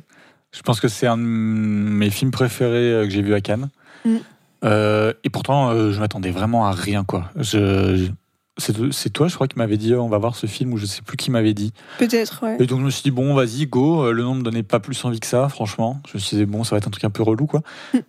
[0.53, 3.69] Je pense que c'est un de mes films préférés que j'ai vu à Cannes.
[4.05, 4.17] Mm.
[4.65, 7.31] Euh, et pourtant, euh, je m'attendais vraiment à rien, quoi.
[7.37, 8.09] Je-
[8.59, 10.87] c'est toi, je crois, qui m'avait dit oh, on va voir ce film, ou je
[10.87, 11.73] sais plus qui m'avait dit.
[11.99, 12.57] Peut-être, ouais.
[12.61, 14.05] Et donc je me suis dit bon, vas-y, go.
[14.05, 16.01] Euh, Le nom me donnait pas plus envie que ça, franchement.
[16.09, 17.63] Je me suis dit bon, ça va être un truc un peu relou, quoi.
[17.95, 17.99] Mm.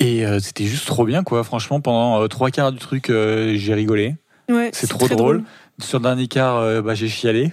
[0.00, 1.44] Et euh, c'était juste trop bien, quoi.
[1.44, 4.16] Franchement, pendant euh, trois quarts du truc, euh, j'ai rigolé.
[4.48, 5.44] Ouais, C'est trop drôle.
[5.78, 7.52] Sur le dernier quart, bah, j'ai chialé.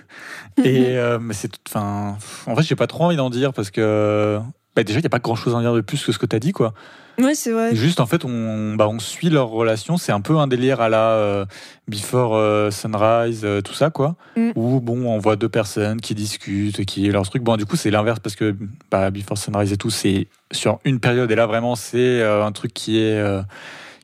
[0.63, 4.39] Et euh, mais c'est, enfin, en fait, j'ai pas trop envie d'en dire parce que
[4.77, 6.19] bah, déjà, il y a pas grand chose à en dire de plus que ce
[6.19, 6.73] que t'as dit, quoi.
[7.17, 7.75] ouais, c'est vrai.
[7.75, 9.97] Juste, en fait, on, bah, on suit leur relation.
[9.97, 11.45] C'est un peu un délire à la euh,
[11.87, 14.15] Before euh, Sunrise, euh, tout ça, quoi.
[14.35, 14.51] Mm.
[14.55, 17.41] Où bon, on voit deux personnes qui discutent, qui leur truc.
[17.41, 18.55] Bon, du coup, c'est l'inverse parce que
[18.91, 21.31] bah, Before Sunrise et tout, c'est sur une période.
[21.31, 23.19] Et là, vraiment, c'est un truc qui est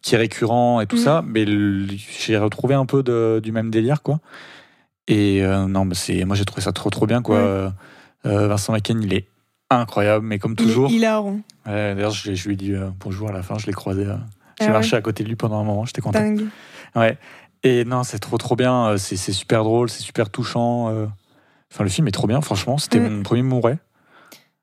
[0.01, 0.99] qui est récurrent et tout Mm.
[0.99, 1.23] ça.
[1.25, 1.45] Mais
[2.25, 4.19] j'ai retrouvé un peu de- du même délire, quoi.
[5.07, 7.37] Et non, mais c'est, moi, j'ai trouvé ça trop, trop bien, quoi.
[7.37, 7.69] Ouais.
[8.47, 9.27] Vincent Macaigne, il est
[9.69, 10.89] incroyable, mais comme Il est toujours.
[10.91, 11.39] hilarant.
[11.65, 14.05] Ouais, D'ailleurs, je, je lui ai dit euh, bonjour à la fin, je l'ai croisé.
[14.05, 14.15] euh,
[14.59, 14.73] j'ai Ah ouais.
[14.73, 16.19] marché à côté de lui pendant un moment, j'étais content.
[16.19, 16.45] Dingue.
[16.95, 17.17] Ouais.
[17.63, 20.87] Et non, c'est trop trop bien, euh, c'est super drôle, c'est super touchant.
[21.71, 22.77] Enfin, le film est trop bien, franchement.
[22.77, 23.09] C'était Mm.
[23.09, 23.79] mon premier Mouret.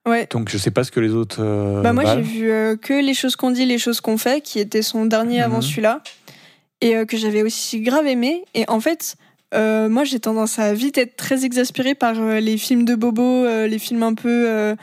[0.06, 0.26] Ouais.
[0.30, 1.38] Donc, je sais pas ce que les autres.
[1.40, 4.40] euh, Bah moi j'ai vu euh, que les choses qu'on dit, les choses qu'on fait,
[4.42, 5.62] qui était son dernier avant Mhm.
[5.62, 6.02] celui-là,
[6.80, 8.44] et euh, que j'avais aussi grave aimé.
[8.54, 9.16] Et en fait,
[9.54, 13.22] euh, moi j'ai tendance à vite être très exaspérée par euh, les films de bobo,
[13.22, 14.74] euh, les films un peu euh,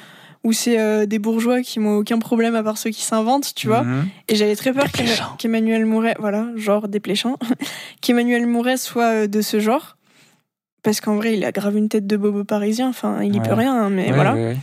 [0.43, 3.67] où c'est euh, des bourgeois qui n'ont aucun problème à part ceux qui s'inventent, tu
[3.67, 3.83] vois.
[3.83, 4.07] Mhm.
[4.29, 4.85] Et j'avais très peur
[5.37, 7.37] qu'Emmanuel Mouret, voilà, genre dépléchant,
[8.01, 9.97] qu'Emmanuel Mouret soit de ce genre.
[10.83, 13.47] Parce qu'en vrai, il a grave une tête de bobo parisien, enfin, il y Ouais.
[13.47, 14.35] peut rien, hein, mais Ouais, voilà.
[14.35, 14.57] ouais.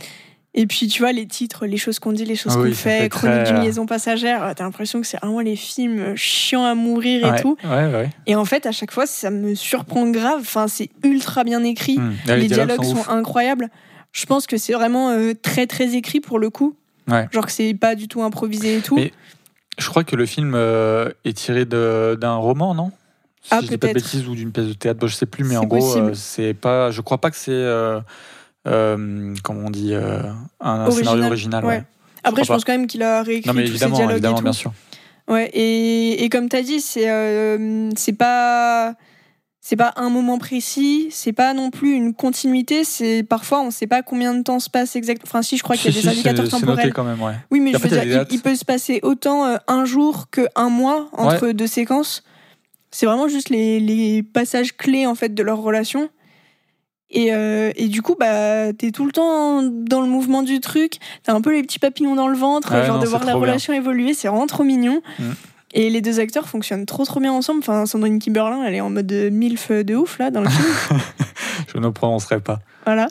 [0.57, 2.73] Et puis, tu vois, les titres, les choses qu'on dit, les choses Ah qu'on oui,
[2.73, 6.15] fait, fait Chronique très, d'une euh, liaison passagère, t'as l'impression que c'est vraiment les films
[6.15, 7.57] chiants à mourir et tout.
[7.65, 8.09] Ouais, ouais.
[8.25, 10.39] Et en fait, à chaque fois, ça me surprend grave.
[10.39, 11.99] Enfin, c'est ultra bien écrit.
[12.25, 13.69] Là, les, dialogues, sont incroyables.
[14.13, 16.77] Je pense que c'est vraiment euh, très, très écrit pour le coup.
[17.09, 17.27] Ouais.
[17.31, 18.95] Genre que c'est pas du tout improvisé et tout.
[18.95, 19.11] Mais-
[19.77, 22.91] Je crois que le film euh, est tiré d'un roman, non?
[23.41, 25.25] Si Ah, je dis pas de bêtises ou d'une pièce de théâtre, bon, je sais
[25.25, 26.91] plus, mais en gros, euh, c'est pas.
[26.91, 27.51] Je crois pas que c'est.
[28.67, 30.21] Euh, comment on dit euh,
[30.59, 31.65] un, scénario Original, original.
[31.65, 31.77] ouais.
[31.77, 31.83] ouais.
[32.23, 34.35] Après, je pense quand même qu'il a réécrit Non, mais tous ses évidemment, dialogues évidemment,
[34.35, 34.43] et tout.
[34.43, 34.73] bien sûr.
[35.27, 38.95] Ouais, et, et comme tu as dit, c'est euh, c'est pas
[39.61, 43.87] c'est pas un moment précis, c'est pas non plus une continuité, c'est parfois on sait
[43.87, 45.27] pas combien de temps se passe exactement.
[45.27, 46.75] Enfin si, je crois qu'il y a des indicateurs temporels.
[46.77, 47.33] noté quand même, ouais.
[47.49, 51.09] Oui, mais je veux dire, il, peut se passer autant un jour que un mois
[51.13, 52.23] entre deux séquences.
[52.91, 56.09] C'est vraiment juste les, les passages clés en fait de leur relation.
[57.11, 60.97] Et, euh, et du coup, bah, t'es tout le temps dans le mouvement du truc.
[61.23, 63.33] T'as un peu les petits papillons dans le ventre, Ouais, genre non, de voir la
[63.33, 63.41] bien.
[63.41, 64.13] relation évoluer.
[64.13, 65.01] C'est vraiment trop mignon.
[65.19, 65.23] Mm.
[65.77, 67.59] Et les deux acteurs fonctionnent trop trop bien ensemble.
[67.59, 70.65] Enfin, Sandrine Kiberlin, elle est en mode de milf de ouf là dans le film.
[71.73, 72.59] Je ne prononcerai pas.
[72.85, 73.07] Voilà.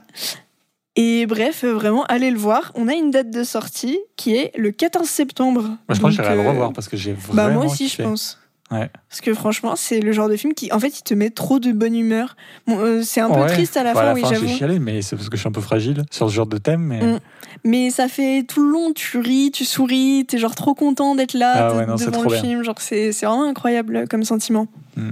[0.97, 2.71] Et bref, vraiment, allez le voir.
[2.75, 5.63] On a une date de sortie qui est le 14 septembre.
[5.63, 7.35] Moi, je pense que Donc, j'irai le euh, revoir parce que j'ai vraiment.
[7.35, 8.03] Bah moi aussi, kiffé.
[8.05, 8.39] je pense.
[8.75, 8.91] Ouais.
[9.09, 11.59] Parce que franchement, c'est le genre de film qui, en fait, il te met trop
[11.61, 12.37] de bonne humeur.
[12.67, 13.47] Bon, euh, c'est un peu Ouais.
[13.47, 15.41] triste à la Bah, fin, à la oui, j'ai chialé, mais c'est parce que je
[15.41, 16.83] suis un peu fragile sur ce genre de thème.
[16.83, 17.01] Mais...
[17.03, 17.21] Mm.
[17.65, 21.35] Mais ça fait tout le long, tu ris, tu souris, t'es genre trop content d'être
[21.35, 22.41] là Ah ouais, non, devant le bien.
[22.41, 22.63] film.
[22.63, 24.67] Genre, c'est vraiment incroyable euh, comme sentiment.
[24.97, 25.11] Mm.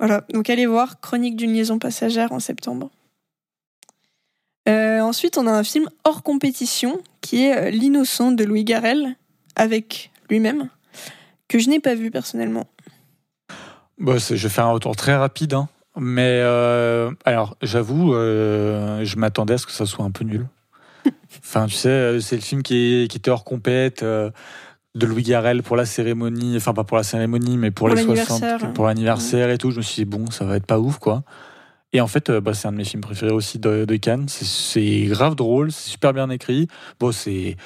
[0.00, 2.90] Voilà, donc allez voir Chronique d'une liaison passagère en septembre.
[4.68, 9.16] Euh, ensuite, on a un film hors compétition qui est L'innocent de Louis Garrel
[9.56, 10.68] avec lui-même,
[11.48, 12.64] que je n'ai pas vu personnellement.
[13.98, 15.54] Bah, c'est- je vais faire un retour très rapide.
[15.54, 15.68] hein.
[15.96, 20.46] Mais euh, alors, j'avoue, euh, je m'attendais à ce que ça soit un peu nul.
[21.38, 24.30] Enfin, tu sais, euh, c'est le film qui, est- qui était hors compète euh,
[24.96, 26.56] de Louis Garrel pour la cérémonie.
[26.56, 28.72] Enfin, pas pour la cérémonie, mais pour, Pour les 60, l'anniversaire.
[28.72, 29.70] pour l'anniversaire et tout.
[29.70, 31.22] Je me suis dit, bon, ça va être pas ouf, quoi.
[31.92, 34.26] Et en fait, bah, c'est un de mes films préférés aussi de, de Cannes.
[34.28, 36.66] C'est grave drôle, c'est super bien écrit.
[36.98, 37.56] Bon, c'est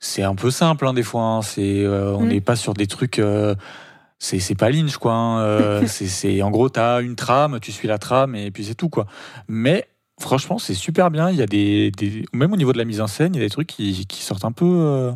[0.00, 1.22] c'est un peu simple hein, des fois.
[1.22, 1.42] Hein.
[1.42, 2.28] C'est on mm.
[2.28, 3.18] n'est pas sur des trucs
[4.18, 5.12] c'est pas Lynch quoi.
[5.12, 5.40] Hein.
[5.42, 8.88] Euh, c'est en gros t'as une trame, tu suis la trame et puis c'est tout
[8.88, 9.06] quoi.
[9.48, 9.86] Mais
[10.20, 11.30] franchement c'est super bien.
[11.30, 13.44] Il y a des, des, même au niveau de la mise en scène, il y
[13.44, 15.12] a des trucs qui, qui sortent un peu euh,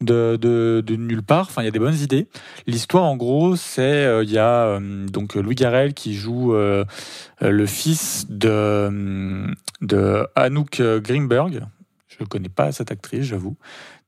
[0.00, 1.46] de, de, de, nulle part.
[1.50, 2.28] Enfin il y a des bonnes idées.
[2.66, 8.26] L'histoire en gros c'est euh, il y a donc Louis Garrel qui joue le fils
[8.28, 9.46] de
[9.82, 11.66] de Anouk Greenberg.
[12.08, 13.56] Je connais pas cette actrice j'avoue.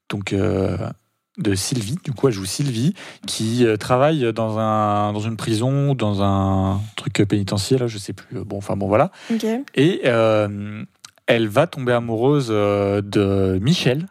[0.08, 0.34] Donc
[1.38, 1.96] de Sylvie.
[2.04, 2.94] Du coup, elle joue Sylvie,
[3.26, 8.12] qui euh, travaille dans, un, dans une prison, dans un truc pénitentiaire, là, je sais
[8.12, 8.44] plus.
[8.44, 9.10] Bon, enfin bon, voilà.
[9.74, 10.84] Et euh,
[11.26, 14.06] elle va tomber amoureuse euh, de Michel,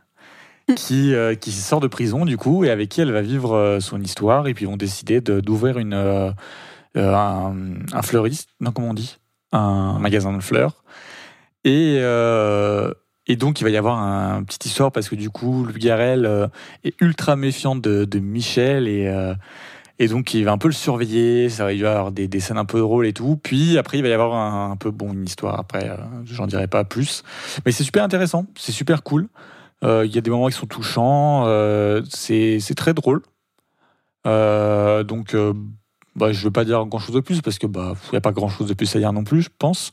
[0.68, 0.74] hmm.
[0.74, 4.48] qui, qui sort de prison, du coup, et avec qui elle va vivre son histoire.
[4.48, 6.34] Et puis, ils vont décider d'ouvrir une
[6.96, 7.56] un,
[7.94, 9.18] un, fleuriste, non, comment on dit?
[9.54, 10.84] Un magasin de fleurs.
[11.64, 12.00] Et,
[13.28, 15.90] et donc, il va y avoir un, une petite histoire parce que du coup, Louis
[15.90, 16.48] euh,
[16.84, 19.36] est ultra méfiant de, Michel et, euh,
[20.00, 21.50] et donc il va un peu le surveiller.
[21.50, 23.40] Ça va y avoir des, scènes un peu drôles et tout.
[23.42, 25.60] Puis après, il va y avoir un, peu bon une histoire.
[25.60, 27.24] Après, euh, j'en dirai pas plus.
[27.66, 29.28] Mais c'est super intéressant, c'est super cool.
[29.84, 31.46] Il y a des moments qui sont touchants.
[32.10, 33.22] c'est très drôle.
[34.26, 35.36] donc,
[36.16, 38.22] bah, je veux pas dire grand chose de plus parce que bah il y a
[38.22, 39.92] pas grand chose de plus à dire non plus, je pense.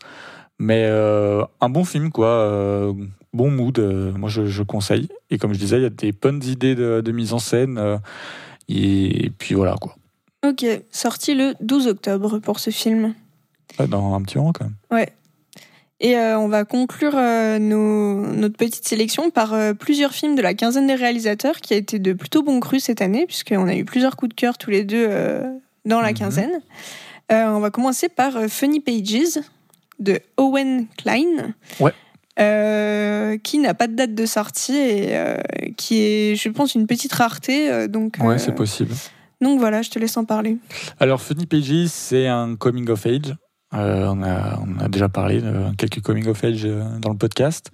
[0.59, 2.95] Mais un bon film, quoi
[3.33, 3.79] bon mood.
[3.79, 5.09] Euh, moi, je, conseille.
[5.31, 7.79] Et comme je disais, il y a des bonnes idées de, mise en scène.
[7.79, 7.99] Euh,
[8.69, 9.97] et, puis voilà, quoi.
[10.47, 13.15] Ok, sorti le 12 octobre pour ce film.
[13.89, 14.77] dans un petit moment, quand même.
[14.91, 15.13] Ouais.
[16.01, 20.95] Et euh, on va conclure notre petite sélection par plusieurs films de la quinzaine des
[20.95, 24.29] réalisateurs qui a été de plutôt bon cru cette année, puisqu'on a eu plusieurs coups
[24.29, 25.09] de cœur tous les deux
[25.87, 26.15] dans la mhm.
[26.15, 26.61] quinzaine.
[27.31, 29.41] on va commencer par Funny Pages
[29.99, 31.55] de Owen Klein.
[31.81, 31.93] Ouais.
[32.39, 35.39] Euh, qui n'a pas de date de sortie et euh,
[35.77, 37.69] qui est, je pense, une petite rareté.
[37.69, 38.95] Euh, donc, ouais, c'est possible.
[39.41, 40.57] Donc voilà, je te laisse en parler.
[41.01, 43.35] Alors, Funny Pages, c'est un coming of age.
[43.73, 47.73] on, a, on a déjà parlé de quelques coming of age dans le podcast.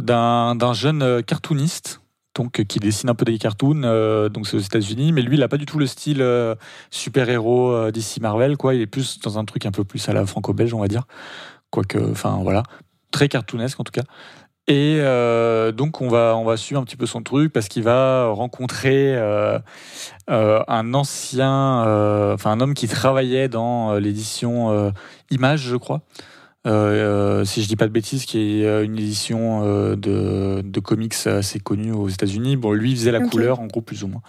[0.00, 2.00] D'un jeune cartooniste
[2.36, 5.48] donc qui dessine un peu des cartoons, donc c'est aux États-Unis, mais lui il a
[5.48, 6.24] pas du tout le style
[6.90, 8.74] super-héros d'ici Marvel, quoi.
[8.74, 11.02] Il est plus dans un truc un peu plus à la franco-belge, on va dire.
[11.70, 12.62] Quoique, enfin voilà
[13.10, 14.04] très cartoonesque en tout cas.
[14.66, 17.82] Et euh, donc on va on va suivre un petit peu son truc parce qu'il
[17.82, 19.58] va rencontrer euh,
[20.30, 21.82] euh, un ancien,
[22.34, 24.92] enfin un homme qui travaillait dans l'édition
[25.30, 26.02] Image, je crois.
[26.64, 29.64] si je dis pas de bêtises, qui est une édition
[29.96, 32.56] de, de, comics assez connue aux États-Unis.
[32.56, 34.22] Bon, lui il faisait la couleur en gros plus ou moins.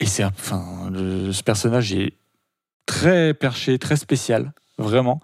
[0.00, 2.14] Et c'est enfin ce personnage est
[2.84, 5.20] très perché, très spécial, vraiment.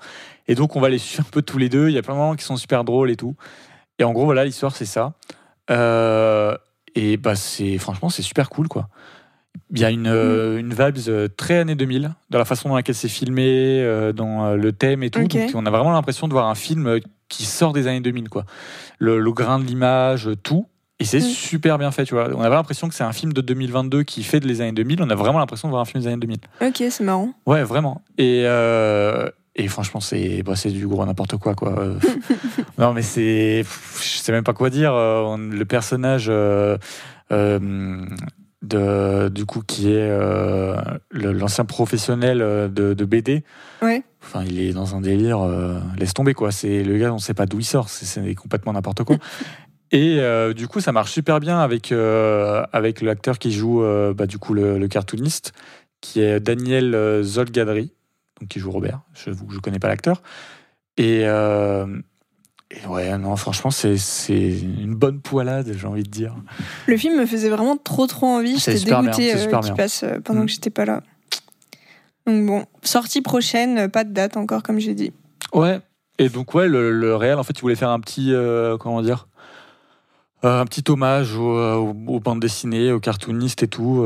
[0.47, 1.89] Et donc, on va les suivre un peu tous les deux.
[1.89, 3.37] Il y a plein de moments qui sont super drôles et tout.
[3.99, 5.15] Et en gros, voilà, l'histoire, c'est ça.
[5.71, 6.57] Euh,
[6.95, 8.89] et bah, c'est franchement, c'est super cool, quoi.
[9.71, 12.77] Il y a une, euh, une vibes euh, très années 2000 dans la façon dans
[12.77, 13.83] laquelle c'est filmé,
[14.15, 15.21] dans le thème et tout.
[15.21, 18.45] Donc, on a vraiment l'impression de voir un film qui sort des années 2000, quoi.
[18.99, 20.67] Le, grain de l'image, tout.
[21.01, 21.23] Et c'est mm.
[21.23, 22.29] super bien fait, tu vois.
[22.35, 25.03] On avait l'impression que c'est un film de 2022 qui fait de les années 2000.
[25.03, 26.39] On a vraiment l'impression de voir un film des années 2000.
[26.63, 27.33] Ok, c'est marrant.
[27.47, 28.03] Ouais, vraiment.
[28.17, 28.45] Et,
[29.55, 31.55] et franchement, c'est bah, du gros n'importe quoi.
[31.55, 31.97] quoi.
[32.79, 33.65] non, mais c'est.
[33.65, 34.95] Je sais même pas quoi dire.
[34.95, 36.27] Euh, le personnage.
[36.29, 36.79] Euh,
[37.33, 38.05] euh,
[38.63, 40.11] de, du coup, qui est
[41.13, 43.45] l'ancien professionnel de, de, BD.
[43.83, 44.03] Ouais.
[44.21, 45.47] Enfin, il est dans un délire.
[45.97, 46.51] laisse tomber, quoi.
[46.51, 47.89] C'est le gars, on sait pas d'où il sort.
[47.89, 49.17] C'est complètement n'importe quoi.
[49.93, 50.21] Et
[50.57, 53.85] du coup, ça marche super bien avec, avec l'acteur qui joue
[54.17, 55.53] bah, du coup le, le, cartooniste,
[56.01, 57.93] qui est Daniel Zolgadri
[58.49, 59.01] qui joue Robert.
[59.15, 60.23] Je ne connais pas l'acteur.
[61.01, 62.01] Euh,
[62.71, 63.97] et, ouais, non, franchement, c'est
[64.39, 66.35] une bonne poilade, j'ai envie de dire.
[66.87, 68.59] Le film me faisait vraiment trop, trop envie.
[68.59, 70.49] J'étais dégoûtée euh, qu'il passe euh, pendant que mm.
[70.49, 71.03] j'étais pas là.
[72.27, 75.13] Donc bon, sortie prochaine, pas de date encore, comme j'ai dit.
[75.55, 75.81] Ouais.
[76.19, 78.35] Et donc, ouais, le, le réel, en fait, il voulait faire un petit.
[78.81, 79.29] comment dire
[80.43, 84.05] Un petit hommage aux, aux, bandes dessinées, aux cartoonistes et tout.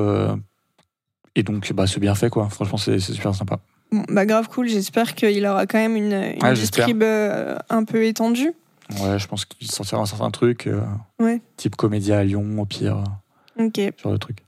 [1.35, 2.49] et donc, bah, c'est bien fait, quoi.
[2.51, 3.59] Franchement, c'est super sympa.
[3.93, 8.05] Bon, bah grave cool, j'espère qu'il aura quand même une, une distrib euh, un peu
[8.05, 8.53] étendue.
[9.01, 10.67] Ouais, je pense qu'il sortira un certain truc.
[10.67, 10.81] Euh,
[11.19, 11.41] ouais.
[11.57, 13.05] Type Comédia à Lyon, au pire.
[13.59, 13.79] Ok.
[14.03, 14.39] Genre de truc.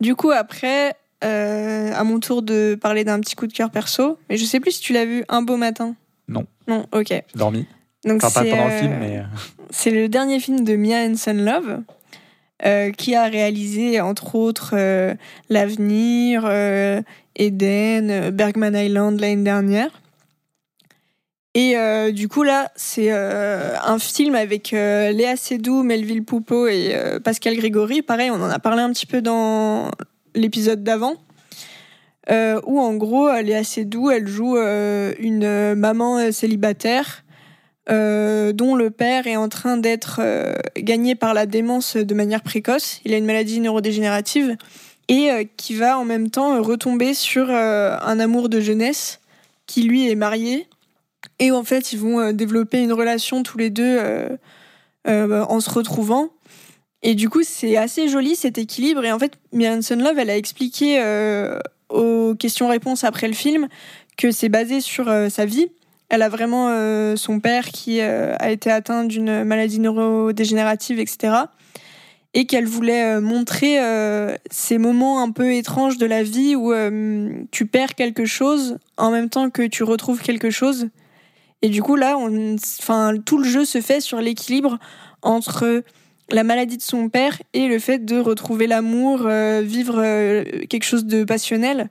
[0.00, 4.18] Du coup, après, euh, à mon tour de parler d'un petit coup de cœur perso.
[4.28, 5.94] Mais je sais plus si tu l'as vu un beau matin.
[6.28, 6.46] Non.
[6.68, 7.08] Non, ok.
[7.08, 7.66] J'ai dormi.
[8.04, 9.22] Donc enfin, pas pendant le film, mais.
[9.70, 11.80] C'est le dernier film de Mia Hansen Love.
[12.96, 14.74] Qui a réalisé entre autres
[15.48, 16.50] L'avenir,
[17.36, 19.90] Eden, Bergman Island l'année dernière.
[21.54, 21.74] Et
[22.12, 26.94] du coup, là, c'est un film avec Léa Seydoux, Melville Poupeau et
[27.24, 28.02] Pascal Grégory.
[28.02, 29.90] Pareil, on en a parlé un petit peu dans
[30.34, 31.14] l'épisode d'avant.
[32.30, 37.24] où en gros, Léa Seydoux, elle joue une maman célibataire
[37.88, 42.42] euh, dont le père est en train d'être euh, gagné par la démence de manière
[42.42, 43.00] précoce.
[43.04, 44.56] Il a une maladie neurodégénérative
[45.08, 49.20] et euh, qui va en même temps retomber sur un amour de jeunesse
[49.66, 50.68] qui lui est marié.
[51.38, 53.98] Et en fait, ils vont développer une relation tous les deux
[55.06, 56.28] en se retrouvant.
[57.02, 59.04] Et du coup, c'est assez joli cet équilibre.
[59.04, 61.02] Et en fait, Miriam Love, elle a expliqué
[61.88, 63.68] aux questions-réponses après le film
[64.16, 65.70] que c'est basé sur sa vie
[66.10, 71.34] elle a vraiment euh, son père qui euh, a été atteint d'une maladie neurodégénérative, etc.
[72.34, 73.78] Et qu'elle voulait euh, montrer
[74.50, 76.74] ces moments un peu étranges de la vie où
[77.52, 80.88] tu perds quelque chose en même temps que tu retrouves quelque chose.
[81.62, 84.78] Et du coup, là, enfin, tout le jeu se fait sur l'équilibre
[85.22, 85.82] entre
[86.30, 89.28] la maladie de son père et le fait de retrouver l'amour,
[89.62, 90.02] vivre
[90.66, 91.88] quelque chose de passionnel.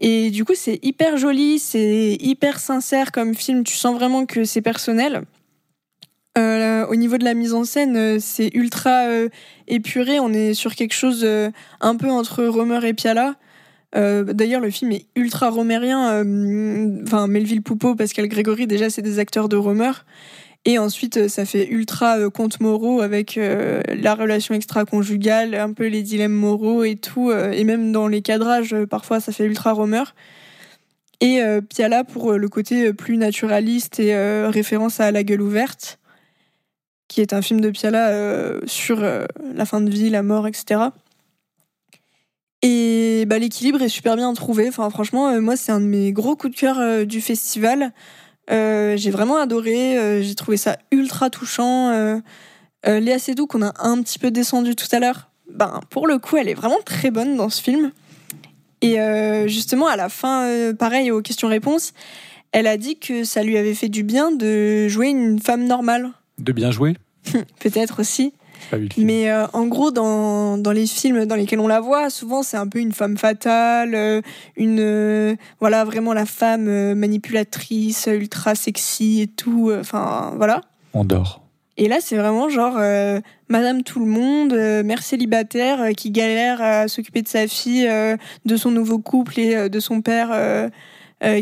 [0.00, 3.64] Et du coup, c'est hyper joli, c'est hyper sincère comme film.
[3.64, 5.24] Tu sens vraiment que c'est personnel.
[6.38, 9.28] Euh, au niveau de la mise en scène, euh, c'est ultra euh,
[9.66, 10.20] épuré.
[10.20, 11.26] On est sur quelque chose
[11.80, 13.34] un peu entre Romer et Piala.
[13.92, 16.24] D'ailleurs, le film est ultra romérien.
[17.02, 19.90] Enfin, Melville Poupeau, Pascal Grégory, déjà, c'est des acteurs de Romer.
[20.66, 22.30] Et ensuite, euh, ça fait ultra euh,
[22.60, 27.32] moraux avec euh, la relation extra-conjugale, un peu les dilemmes moraux et tout.
[27.32, 30.04] et même dans les cadrages, parfois, ça fait ultra romer.
[31.22, 35.98] Et Piala pour le côté plus naturaliste et référence à La gueule ouverte,
[37.08, 40.80] qui est un film de Piala sur la fin de vie, la mort, etc.
[42.62, 44.68] Et bah, l'équilibre est super bien trouvé.
[44.68, 47.92] Enfin, franchement, moi, c'est un de mes gros coups de cœur du festival.
[48.50, 49.98] Euh, j'ai vraiment adoré.
[49.98, 51.90] Euh, j'ai trouvé ça ultra touchant.
[51.90, 52.20] Euh,
[52.84, 56.36] Léa Seydoux, qu'on a un petit peu descendu tout à l'heure, ben, pour le coup,
[56.36, 57.92] elle est vraiment très bonne dans ce film.
[58.82, 58.96] Et
[59.46, 61.92] justement, à la fin, pareil aux questions-réponses,
[62.52, 66.10] elle a dit que ça lui avait fait du bien de jouer une femme normale.
[66.38, 66.96] De bien jouer?
[67.60, 68.32] Peut-être aussi.
[68.96, 72.56] Mais euh, en gros, dans, dans, les films dans lesquels on la voit, souvent c'est
[72.56, 74.20] un peu une femme fatale, euh,
[74.56, 79.72] une euh, voilà vraiment la femme manipulatrice, ultra sexy et tout.
[79.78, 80.62] Enfin voilà.
[80.94, 81.42] On dort.
[81.76, 82.78] Et là, c'est vraiment genre
[83.48, 84.52] Madame tout le monde,
[84.84, 87.88] mère célibataire qui galère à s'occuper de sa fille,
[88.44, 90.70] de son nouveau couple et de son père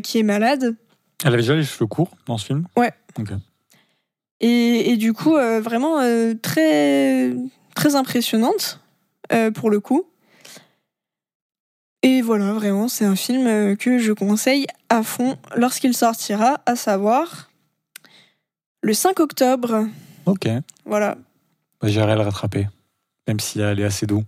[0.03, 0.77] qui est malade.
[1.25, 2.69] Elle avait déjà les cheveux courts dans ce film?
[2.77, 2.93] Ouais.
[3.19, 3.31] Ok.
[4.41, 7.35] Et, du coup, euh, vraiment euh, très,
[7.75, 8.81] très impressionnante
[9.33, 10.05] euh, pour le coup.
[12.03, 17.51] Et voilà, vraiment, c'est un film que je conseille à fond lorsqu'il sortira, à savoir
[18.83, 19.87] le 5 octobre.
[20.27, 20.49] Ok.
[20.85, 21.17] Voilà.
[21.81, 22.69] Bah, J'irai le rattraper,
[23.27, 24.23] même si elle est assez doux.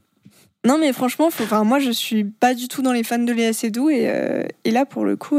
[0.66, 1.64] Non, mais franchement, faut...
[1.64, 4.84] moi, je suis pas du tout dans les fans de Léa Seydoux et, et là,
[4.84, 5.38] pour le coup,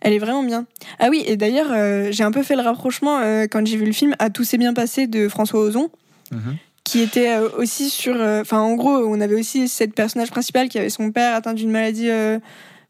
[0.00, 0.66] elle est vraiment bien.
[0.98, 3.86] Ah oui, et d'ailleurs, euh, j'ai un peu fait le rapprochement euh, quand j'ai vu
[3.86, 5.90] le film à Tout s'est bien passé de François Ozon,
[6.30, 6.56] mhm.
[6.84, 8.14] qui était euh, aussi sur.
[8.16, 11.70] Enfin, en gros, on avait aussi cette personnage principal qui avait son père atteint d'une
[11.70, 12.10] maladie.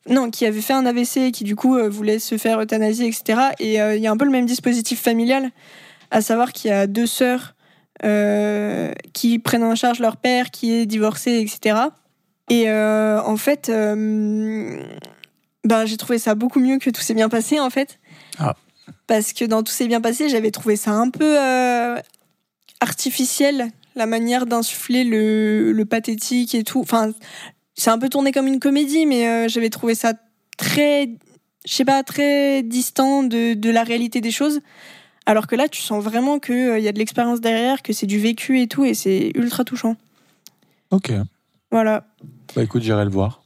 [0.08, 3.40] non, qui avait fait un AVC et qui du coup voulait se faire euthanasier, etc.
[3.58, 5.50] Et il y a un peu le même dispositif familial,
[6.10, 7.54] à savoir qu'il y a deux sœurs
[9.12, 11.76] qui prennent en charge leur père qui est divorcé, etc.
[12.50, 13.70] Et en fait,
[15.64, 17.98] ben, j'ai trouvé ça beaucoup mieux que tout s'est bien passé en fait.
[18.38, 18.54] Ah.
[19.06, 21.98] Parce que dans tout s'est bien passé, j'avais trouvé ça un peu euh,
[22.80, 26.80] artificiel, la manière d'insuffler le, le, pathétique et tout.
[26.80, 27.10] Enfin,
[27.74, 30.12] c'est un peu tourné comme une comédie, mais euh, j'avais trouvé ça
[30.56, 31.10] très,
[31.66, 34.60] je sais pas, très distant de, de, la réalité des choses.
[35.26, 38.06] Alors que là, tu sens vraiment qu'il euh, y a de l'expérience derrière, que c'est
[38.06, 39.96] du vécu et tout, et c'est ultra touchant.
[40.90, 41.12] Ok.
[41.70, 42.06] Voilà.
[42.54, 43.43] Bah écoute, j'irai le voir.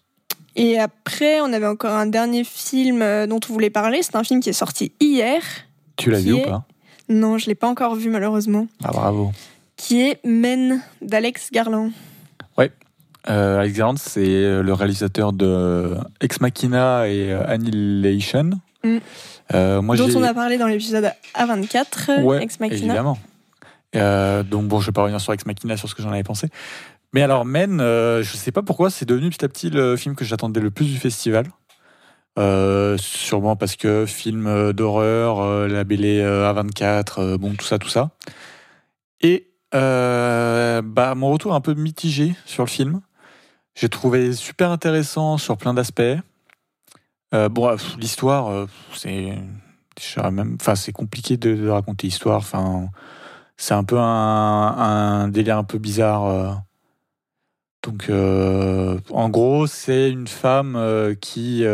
[0.58, 4.02] Et après, on avait encore un dernier film euh, dont on voulait parler.
[4.02, 5.40] C'est un film qui est sorti hier.
[5.96, 6.64] Tu l'as vu ou pas?
[7.08, 8.66] Non, je l'ai pas encore vu malheureusement.
[8.82, 9.30] Ah bravo.
[9.76, 11.92] Qui est Men d'Alex Garland.
[12.58, 12.72] Ouais.
[13.30, 18.50] Euh, Alex Garland, c'est euh, le réalisateur de Ex Machina et Annihilation.
[18.82, 18.98] Mm.
[19.80, 22.94] moi, dont on a parlé dans l'épisode A24, ouais, Ex Machina.
[22.94, 23.18] Évidemment.
[24.42, 26.48] donc bon, je vais pas revenir sur Ex Machina, sur ce que j'en avais pensé.
[27.14, 30.14] Mais alors, Men, euh, je sais pas pourquoi, c'est devenu petit à petit le film
[30.14, 31.46] que j'attendais le plus du festival.
[32.38, 38.10] Euh, sûrement parce que film euh, d'horreur, labellé A24, bon, tout ça, tout ça.
[39.20, 43.00] Et bah, mon retour est un peu mitigé sur le film.
[43.74, 46.02] J'ai trouvé super intéressant sur plein d'aspects.
[47.32, 49.34] bon, l'histoire, c'est
[50.30, 52.38] même, enfin, c'est compliqué de, raconter l'histoire.
[52.38, 52.88] Enfin,
[53.56, 56.62] c'est un peu un, délire un peu bizarre.
[57.86, 57.90] Euh.
[57.90, 61.64] Donc, euh, en gros, c'est une femme euh, qui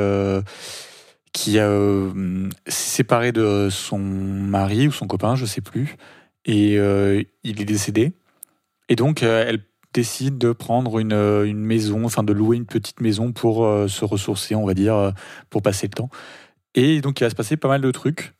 [1.32, 5.96] qui s'est séparée de son mari ou son copain, je sais plus,
[6.44, 6.74] et
[7.42, 8.12] il est décédé.
[8.88, 13.32] Et donc, elle décide de prendre une, une, maison, enfin de louer une petite maison
[13.32, 15.12] pour se ressourcer, on va dire,
[15.50, 16.10] pour passer le temps.
[16.74, 18.34] Et donc, il va se passer pas mal de trucs.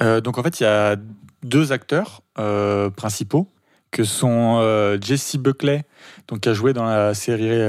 [0.00, 0.96] Euh, donc, en fait, il y a
[1.42, 3.48] deux acteurs euh, principaux
[3.92, 5.84] que sont euh, Jessie Buckley,
[6.26, 7.60] donc, qui a joué dans la série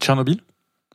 [0.00, 0.40] Tchernobyl.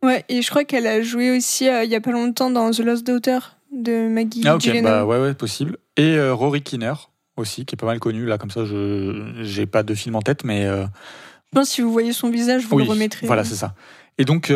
[0.02, 2.80] Ouais, et je crois qu'elle a joué aussi il y a pas longtemps dans The
[2.80, 3.40] Lost Daughter
[3.72, 5.78] de Maggie Ah, ok, bah, ouais, ouais, possible.
[5.98, 6.94] Et Rory Kinner
[7.36, 8.26] aussi, qui est pas mal connu.
[8.26, 10.68] Là, comme ça, je j'ai pas de film en tête, mais.
[11.54, 13.28] Pense si vous voyez son visage, vous le remettrez.
[13.28, 13.76] Voilà, c'est ça.
[14.18, 14.52] Et donc,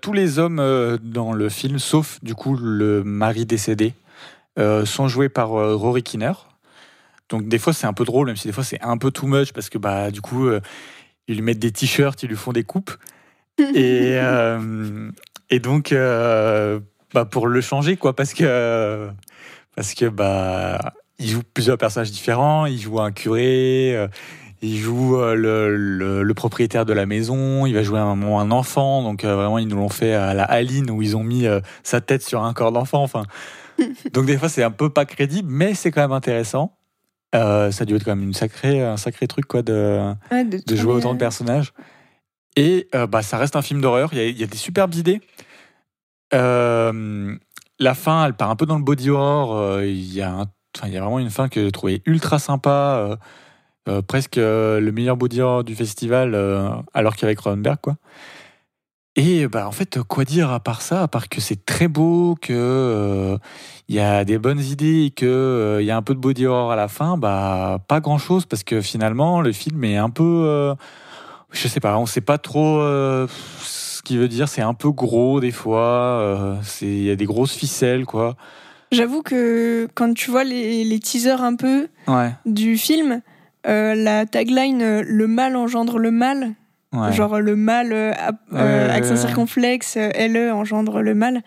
[0.00, 3.94] tous les hommes euh, dans le film, sauf du coup le mari décédé,
[4.58, 6.32] euh, sont joués par euh, Rory Kinner.
[7.28, 9.26] Donc des fois c'est un peu drôle, même si des fois c'est un peu too
[9.26, 10.48] much parce que bah du coup
[11.26, 12.92] ils lui mettent des t-shirts, ils lui font des coupes
[13.58, 14.18] et
[15.50, 19.08] et donc bah, pour le changer quoi parce que
[19.74, 24.08] parce que bah il joue plusieurs personnages différents, il joue un curé
[24.64, 29.24] il joue euh, le, propriétaire de la maison, il va jouer un, un enfant, donc
[29.24, 32.00] euh, vraiment ils nous l'ont fait à la Aline où ils ont mis euh, sa
[32.00, 33.02] tête sur un corps d'enfant.
[33.02, 33.24] Enfin,
[34.12, 36.76] donc des fois c'est un peu pas crédible, mais c'est quand même intéressant.
[37.34, 40.94] Ça a dû être quand même une sacrée, un sacré truc quoi de, de, jouer
[40.94, 41.72] autant de personnages.
[42.56, 44.10] Et bah ça reste un film d'horreur.
[44.12, 45.20] Il y, a des superbes idées.
[46.32, 49.82] la fin, elle part un peu dans le body horror.
[49.82, 50.46] Il y y a
[50.82, 53.18] vraiment une fin que j'ai trouvé ultra sympa.
[53.86, 57.96] Euh, presque euh, le meilleur body du festival, euh, alors qu'avec Cronenberg, quoi.
[59.16, 62.36] Et bah en fait, quoi dire à part ça, à part que c'est très beau,
[62.40, 63.38] que
[63.88, 66.72] il y a des bonnes idées, que il y a un peu de body horror
[66.72, 70.74] à la fin, bah pas grand chose parce que finalement le film est un peu,
[71.52, 72.80] je sais pas, on sait pas trop
[73.62, 74.48] ce qu'il veut dire.
[74.48, 76.58] C'est un peu gros des fois.
[76.64, 78.34] c'est il y a des grosses ficelles quoi.
[78.94, 81.88] J'avoue que quand tu vois les, les teasers un peu
[82.46, 83.22] du film,
[83.66, 86.54] euh, la tagline euh, Le mal engendre le mal.
[87.12, 91.42] Genre le mal, euh, accent circonflexe, LE engendre le mal.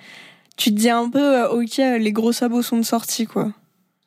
[0.55, 3.51] Tu te dis un peu, ok, les gros sabots sont de sortie, quoi.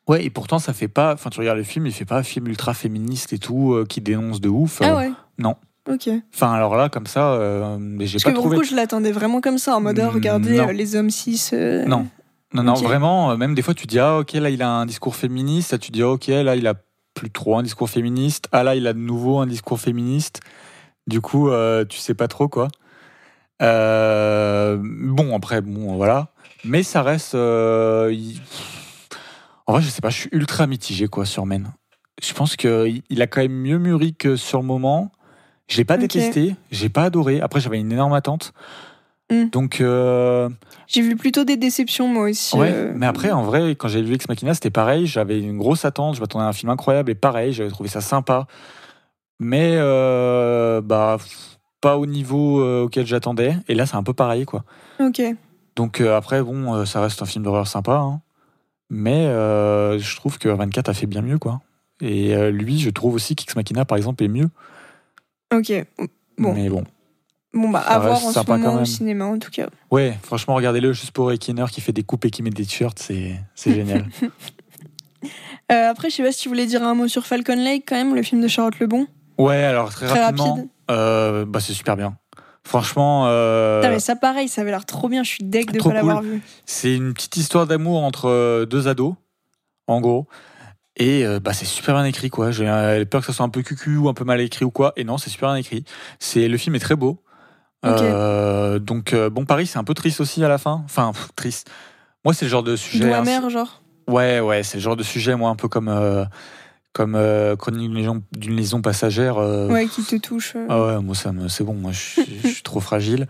[0.07, 1.13] Ouais, et pourtant, ça fait pas.
[1.13, 4.01] Enfin, tu regardes le film, il fait pas un film ultra féministe et tout, qui
[4.01, 4.81] dénonce de ouf.
[4.83, 5.55] ah ouais Non.
[5.89, 6.09] Ok.
[6.33, 7.39] Enfin, alors là, comme ça,
[7.99, 8.55] j'ai pas que trouvé.
[8.55, 11.51] Beaucoup, je l'attendais vraiment comme ça, en mode, oh, regardez les hommes cis.
[11.87, 12.07] Non.
[12.53, 15.15] Non, non, vraiment, même des fois, tu dis, ah, ok, là, il a un discours
[15.15, 16.73] féministe, tu dis, ah, ok, là, il a
[17.13, 18.47] plus trop un discours féministe.
[18.51, 20.39] Ah là, il a de nouveau un discours féministe.
[21.07, 22.67] Du coup, euh, tu sais pas trop quoi.
[23.61, 26.29] Euh, bon, après, bon, voilà.
[26.63, 27.35] Mais ça reste.
[27.35, 28.13] Euh,
[29.67, 31.71] en vrai, je sais pas, je suis ultra mitigé quoi sur Men.
[32.21, 35.11] Je pense qu'il a quand même mieux mûri que sur le moment.
[35.67, 37.39] Je l'ai pas détesté, j'ai pas adoré.
[37.39, 38.53] Après, j'avais une énorme attente.
[39.31, 39.49] Mm.
[39.51, 39.81] Donc.
[39.81, 40.49] Euh,
[40.87, 42.55] j'ai vu plutôt des déceptions, moi aussi.
[42.57, 42.91] Ouais, euh.
[42.93, 45.07] mais après, en vrai, quand j'ai vu Ex Machina, c'était pareil.
[45.07, 48.01] J'avais une grosse attente, je m'attendais à un film incroyable, et pareil, j'avais trouvé ça
[48.01, 48.47] sympa.
[49.43, 51.17] Mais, euh, bah,
[51.81, 53.55] pas au niveau auquel j'attendais.
[53.67, 54.63] Et là, c'est un peu pareil, quoi.
[54.99, 55.21] Ok.
[55.75, 57.97] Donc, après, bon, ça reste un film d'horreur sympa.
[57.97, 58.21] Hein.
[58.91, 61.59] Mais je trouve que 24 a fait bien mieux, quoi.
[62.01, 64.49] Et lui, je trouve aussi qu'Ex Machina, par exemple, est mieux.
[65.51, 65.73] Ok.
[66.37, 66.53] Bon.
[66.53, 66.83] Mais bon.
[67.53, 69.67] Bon, bah, à voir en ce moment au cinéma, en tout cas.
[69.89, 72.97] Ouais, franchement, regardez-le juste pour Ekinner qui fait des coupes et qui met des t-shirts,
[72.99, 73.35] c'est
[73.73, 74.05] génial.
[75.71, 77.95] euh, après, je sais pas si tu voulais dire un mot sur Falcon Lake, quand
[77.95, 79.07] même, le film de Charlotte Lebon.
[79.41, 82.15] Ouais, alors très, rapidement, euh, bah, c'est super bien.
[82.63, 83.23] Franchement.
[83.25, 83.81] Euh...
[83.81, 85.23] mais ça, pareil, ça avait l'air trop bien.
[85.23, 86.43] Je suis deg de ne pas l'avoir vu.
[86.65, 89.15] C'est une petite histoire d'amour entre euh, deux ados,
[89.87, 90.27] en gros.
[90.95, 92.51] Et euh, bah, c'est super bien écrit, quoi.
[92.51, 92.65] J'ai
[93.09, 94.93] peur que ça soit un peu cucu ou un peu mal écrit ou quoi.
[94.95, 95.85] Et non, c'est super bien écrit.
[96.19, 97.23] C'est le film est très beau.
[97.83, 100.83] Euh, donc, bon, Paris, c'est un peu triste aussi à la fin.
[100.85, 101.71] Enfin, triste.
[102.23, 103.11] Moi, c'est le genre de sujet.
[103.11, 105.89] Hein, mère, genre Ouais, ouais, c'est le genre de sujet, moi, un peu comme.
[106.99, 107.91] Euh, comme Chronique
[108.31, 109.37] d'une liaison, passagère.
[109.37, 110.55] ouais, qui te touche.
[110.69, 113.27] Ah ouais, moi, ça c'est bon, moi, je, suis trop fragile.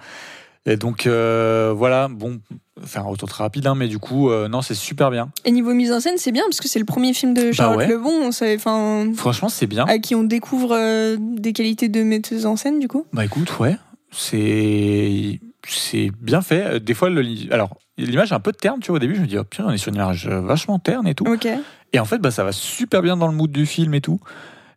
[0.66, 2.40] Et donc, voilà, bon,
[2.84, 5.32] faire un retour très rapide, hein, mais du coup, non, c'est super bien.
[5.46, 7.52] Et niveau mise en scène, c'est bien, parce que c'est le premier film de bah
[7.52, 8.32] Charlotte Lebon.
[8.32, 9.86] On Franchement, c'est bien.
[9.86, 13.78] À qui on découvre des qualités de metteuse en scène, du coup Bah écoute, ouais,
[14.12, 16.80] c'est c'est bien fait.
[16.80, 18.98] Des fois, le, alors l'image est un peu terne, tu vois.
[18.98, 21.14] Au début, je me dis, oh putain, on est sur une image vachement terne et
[21.14, 21.26] tout.
[21.94, 24.20] Et en fait, bah, ça va super bien dans le mood du film et tout.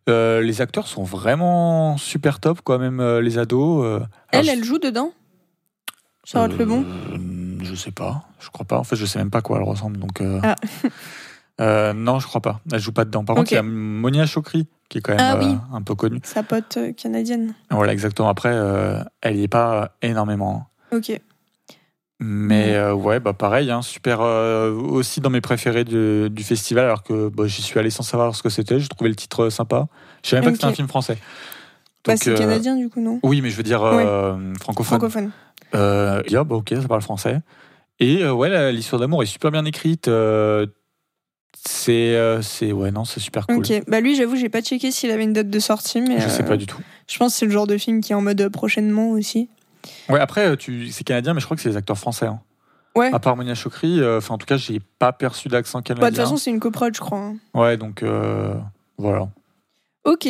[0.09, 3.83] Euh, les acteurs sont vraiment super top, quoi, même euh, les ados.
[3.85, 3.99] Euh.
[4.31, 5.11] elle, elle joue dedans?
[6.23, 6.83] Charlotte Lebon?
[7.63, 8.77] Je sais pas, je crois pas.
[8.77, 9.97] En fait, je sais même pas à quoi elle ressemble.
[9.97, 10.55] Donc, euh, Ah.
[11.61, 12.59] euh, non, je crois pas.
[12.71, 13.23] Elle joue pas dedans.
[13.25, 15.45] Par contre, il y a Monia Chokri qui est quand même Ah oui.
[15.53, 16.19] euh, un peu connue.
[16.23, 17.55] Sa pote euh, canadienne.
[17.71, 18.29] Voilà, exactement.
[18.29, 20.67] Après, euh, elle y est pas énormément.
[20.91, 21.19] Ok.
[22.19, 22.73] Mais Mhm.
[22.75, 24.21] euh, ouais, bah pareil, hein, super.
[24.21, 28.03] euh, aussi dans mes préférés du, du festival, alors que bah, j'y suis allé sans
[28.03, 28.79] savoir ce que c'était.
[28.79, 29.87] J'ai trouvé le titre sympa.
[30.23, 31.17] Je savais même pas que c'était un film français.
[32.05, 33.19] Bah, c'est euh, canadien du coup, non?
[33.23, 34.99] Oui, mais je veux dire euh, francophone.
[34.99, 35.31] Francophone.
[35.73, 37.39] Euh, il dit, ah, bah, ok, ça parle français.
[37.99, 40.07] Et euh, ouais, l'histoire d'amour est super bien écrite.
[40.07, 40.65] euh,
[41.67, 43.57] c'est, euh, c'est, ouais, non, c'est super cool.
[43.57, 43.83] Ok.
[43.87, 46.43] Bah lui, j'avoue, j'ai pas checké s'il avait une date de sortie, mais Je sais
[46.43, 46.77] euh, pas du tout.
[47.07, 49.49] je pense que c'est le genre de film qui est en mode euh, prochainement aussi.
[50.09, 52.27] Ouais, après, tu, c'est canadien, mais je crois que c'est des acteurs français.
[52.27, 52.39] hein.
[52.95, 53.09] Ouais.
[53.13, 55.87] À part Monia Chokri, euh, enfin, en tout cas, j'ai pas perçu d'accent Bah, de
[55.93, 56.23] toute canadien.
[56.23, 57.17] façon, c'est une coprode, je crois.
[57.19, 57.35] hein.
[57.53, 58.53] ouais, donc euh,
[58.97, 59.27] voilà.
[60.05, 60.27] Ok.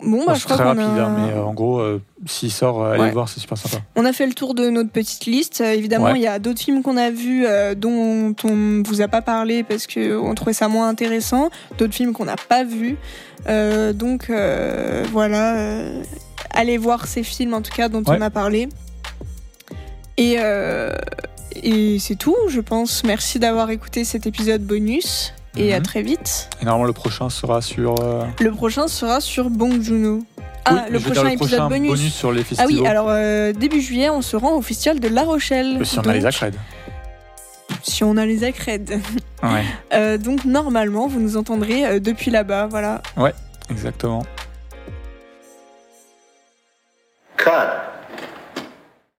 [0.00, 1.06] Bon, bah, je c'est crois très rapide, a...
[1.06, 1.80] hein, mais euh, en gros,
[2.26, 3.06] s'il sort, allez Ouais.
[3.08, 3.82] le voir, c'est super sympa.
[3.96, 5.60] On a fait le tour de notre petite liste.
[5.60, 6.16] Évidemment, Ouais.
[6.18, 7.44] il y a d'autres films qu'on a vus
[7.76, 11.50] dont on vous a pas parlé parce qu'on trouvait ça moins intéressant.
[11.78, 12.96] D'autres films qu'on n'a pas vus.
[13.94, 14.30] Donc
[15.12, 15.56] voilà,
[16.50, 18.68] allez voir ces films en tout cas dont on a parlé.
[20.18, 20.92] Et, euh,
[21.62, 23.02] et c'est tout, je pense.
[23.04, 25.32] Merci d'avoir écouté cet épisode bonus.
[25.56, 25.82] Et à Mhm.
[25.84, 26.50] très vite.
[26.60, 27.94] Et normalement, le prochain sera sur.
[28.02, 30.22] euh, Le prochain sera sur Bong Joon-ho.
[30.66, 32.14] Ah, oui, le je veux dire, prochain épisode prochain bonus.
[32.14, 32.72] sur les Ah festivals.
[32.82, 35.84] oui, alors euh, début juillet, on se rend au festival de La Rochelle.
[35.86, 36.56] si on a les Donc, accrèdes.
[37.82, 39.00] Si on a les accrèdes.
[39.42, 39.64] Ouais,
[39.94, 43.02] Euh, donc normalement, vous nous entendrez euh, depuis là-bas, voilà.
[43.70, 44.24] exactement.
[47.36, 47.50] Cut.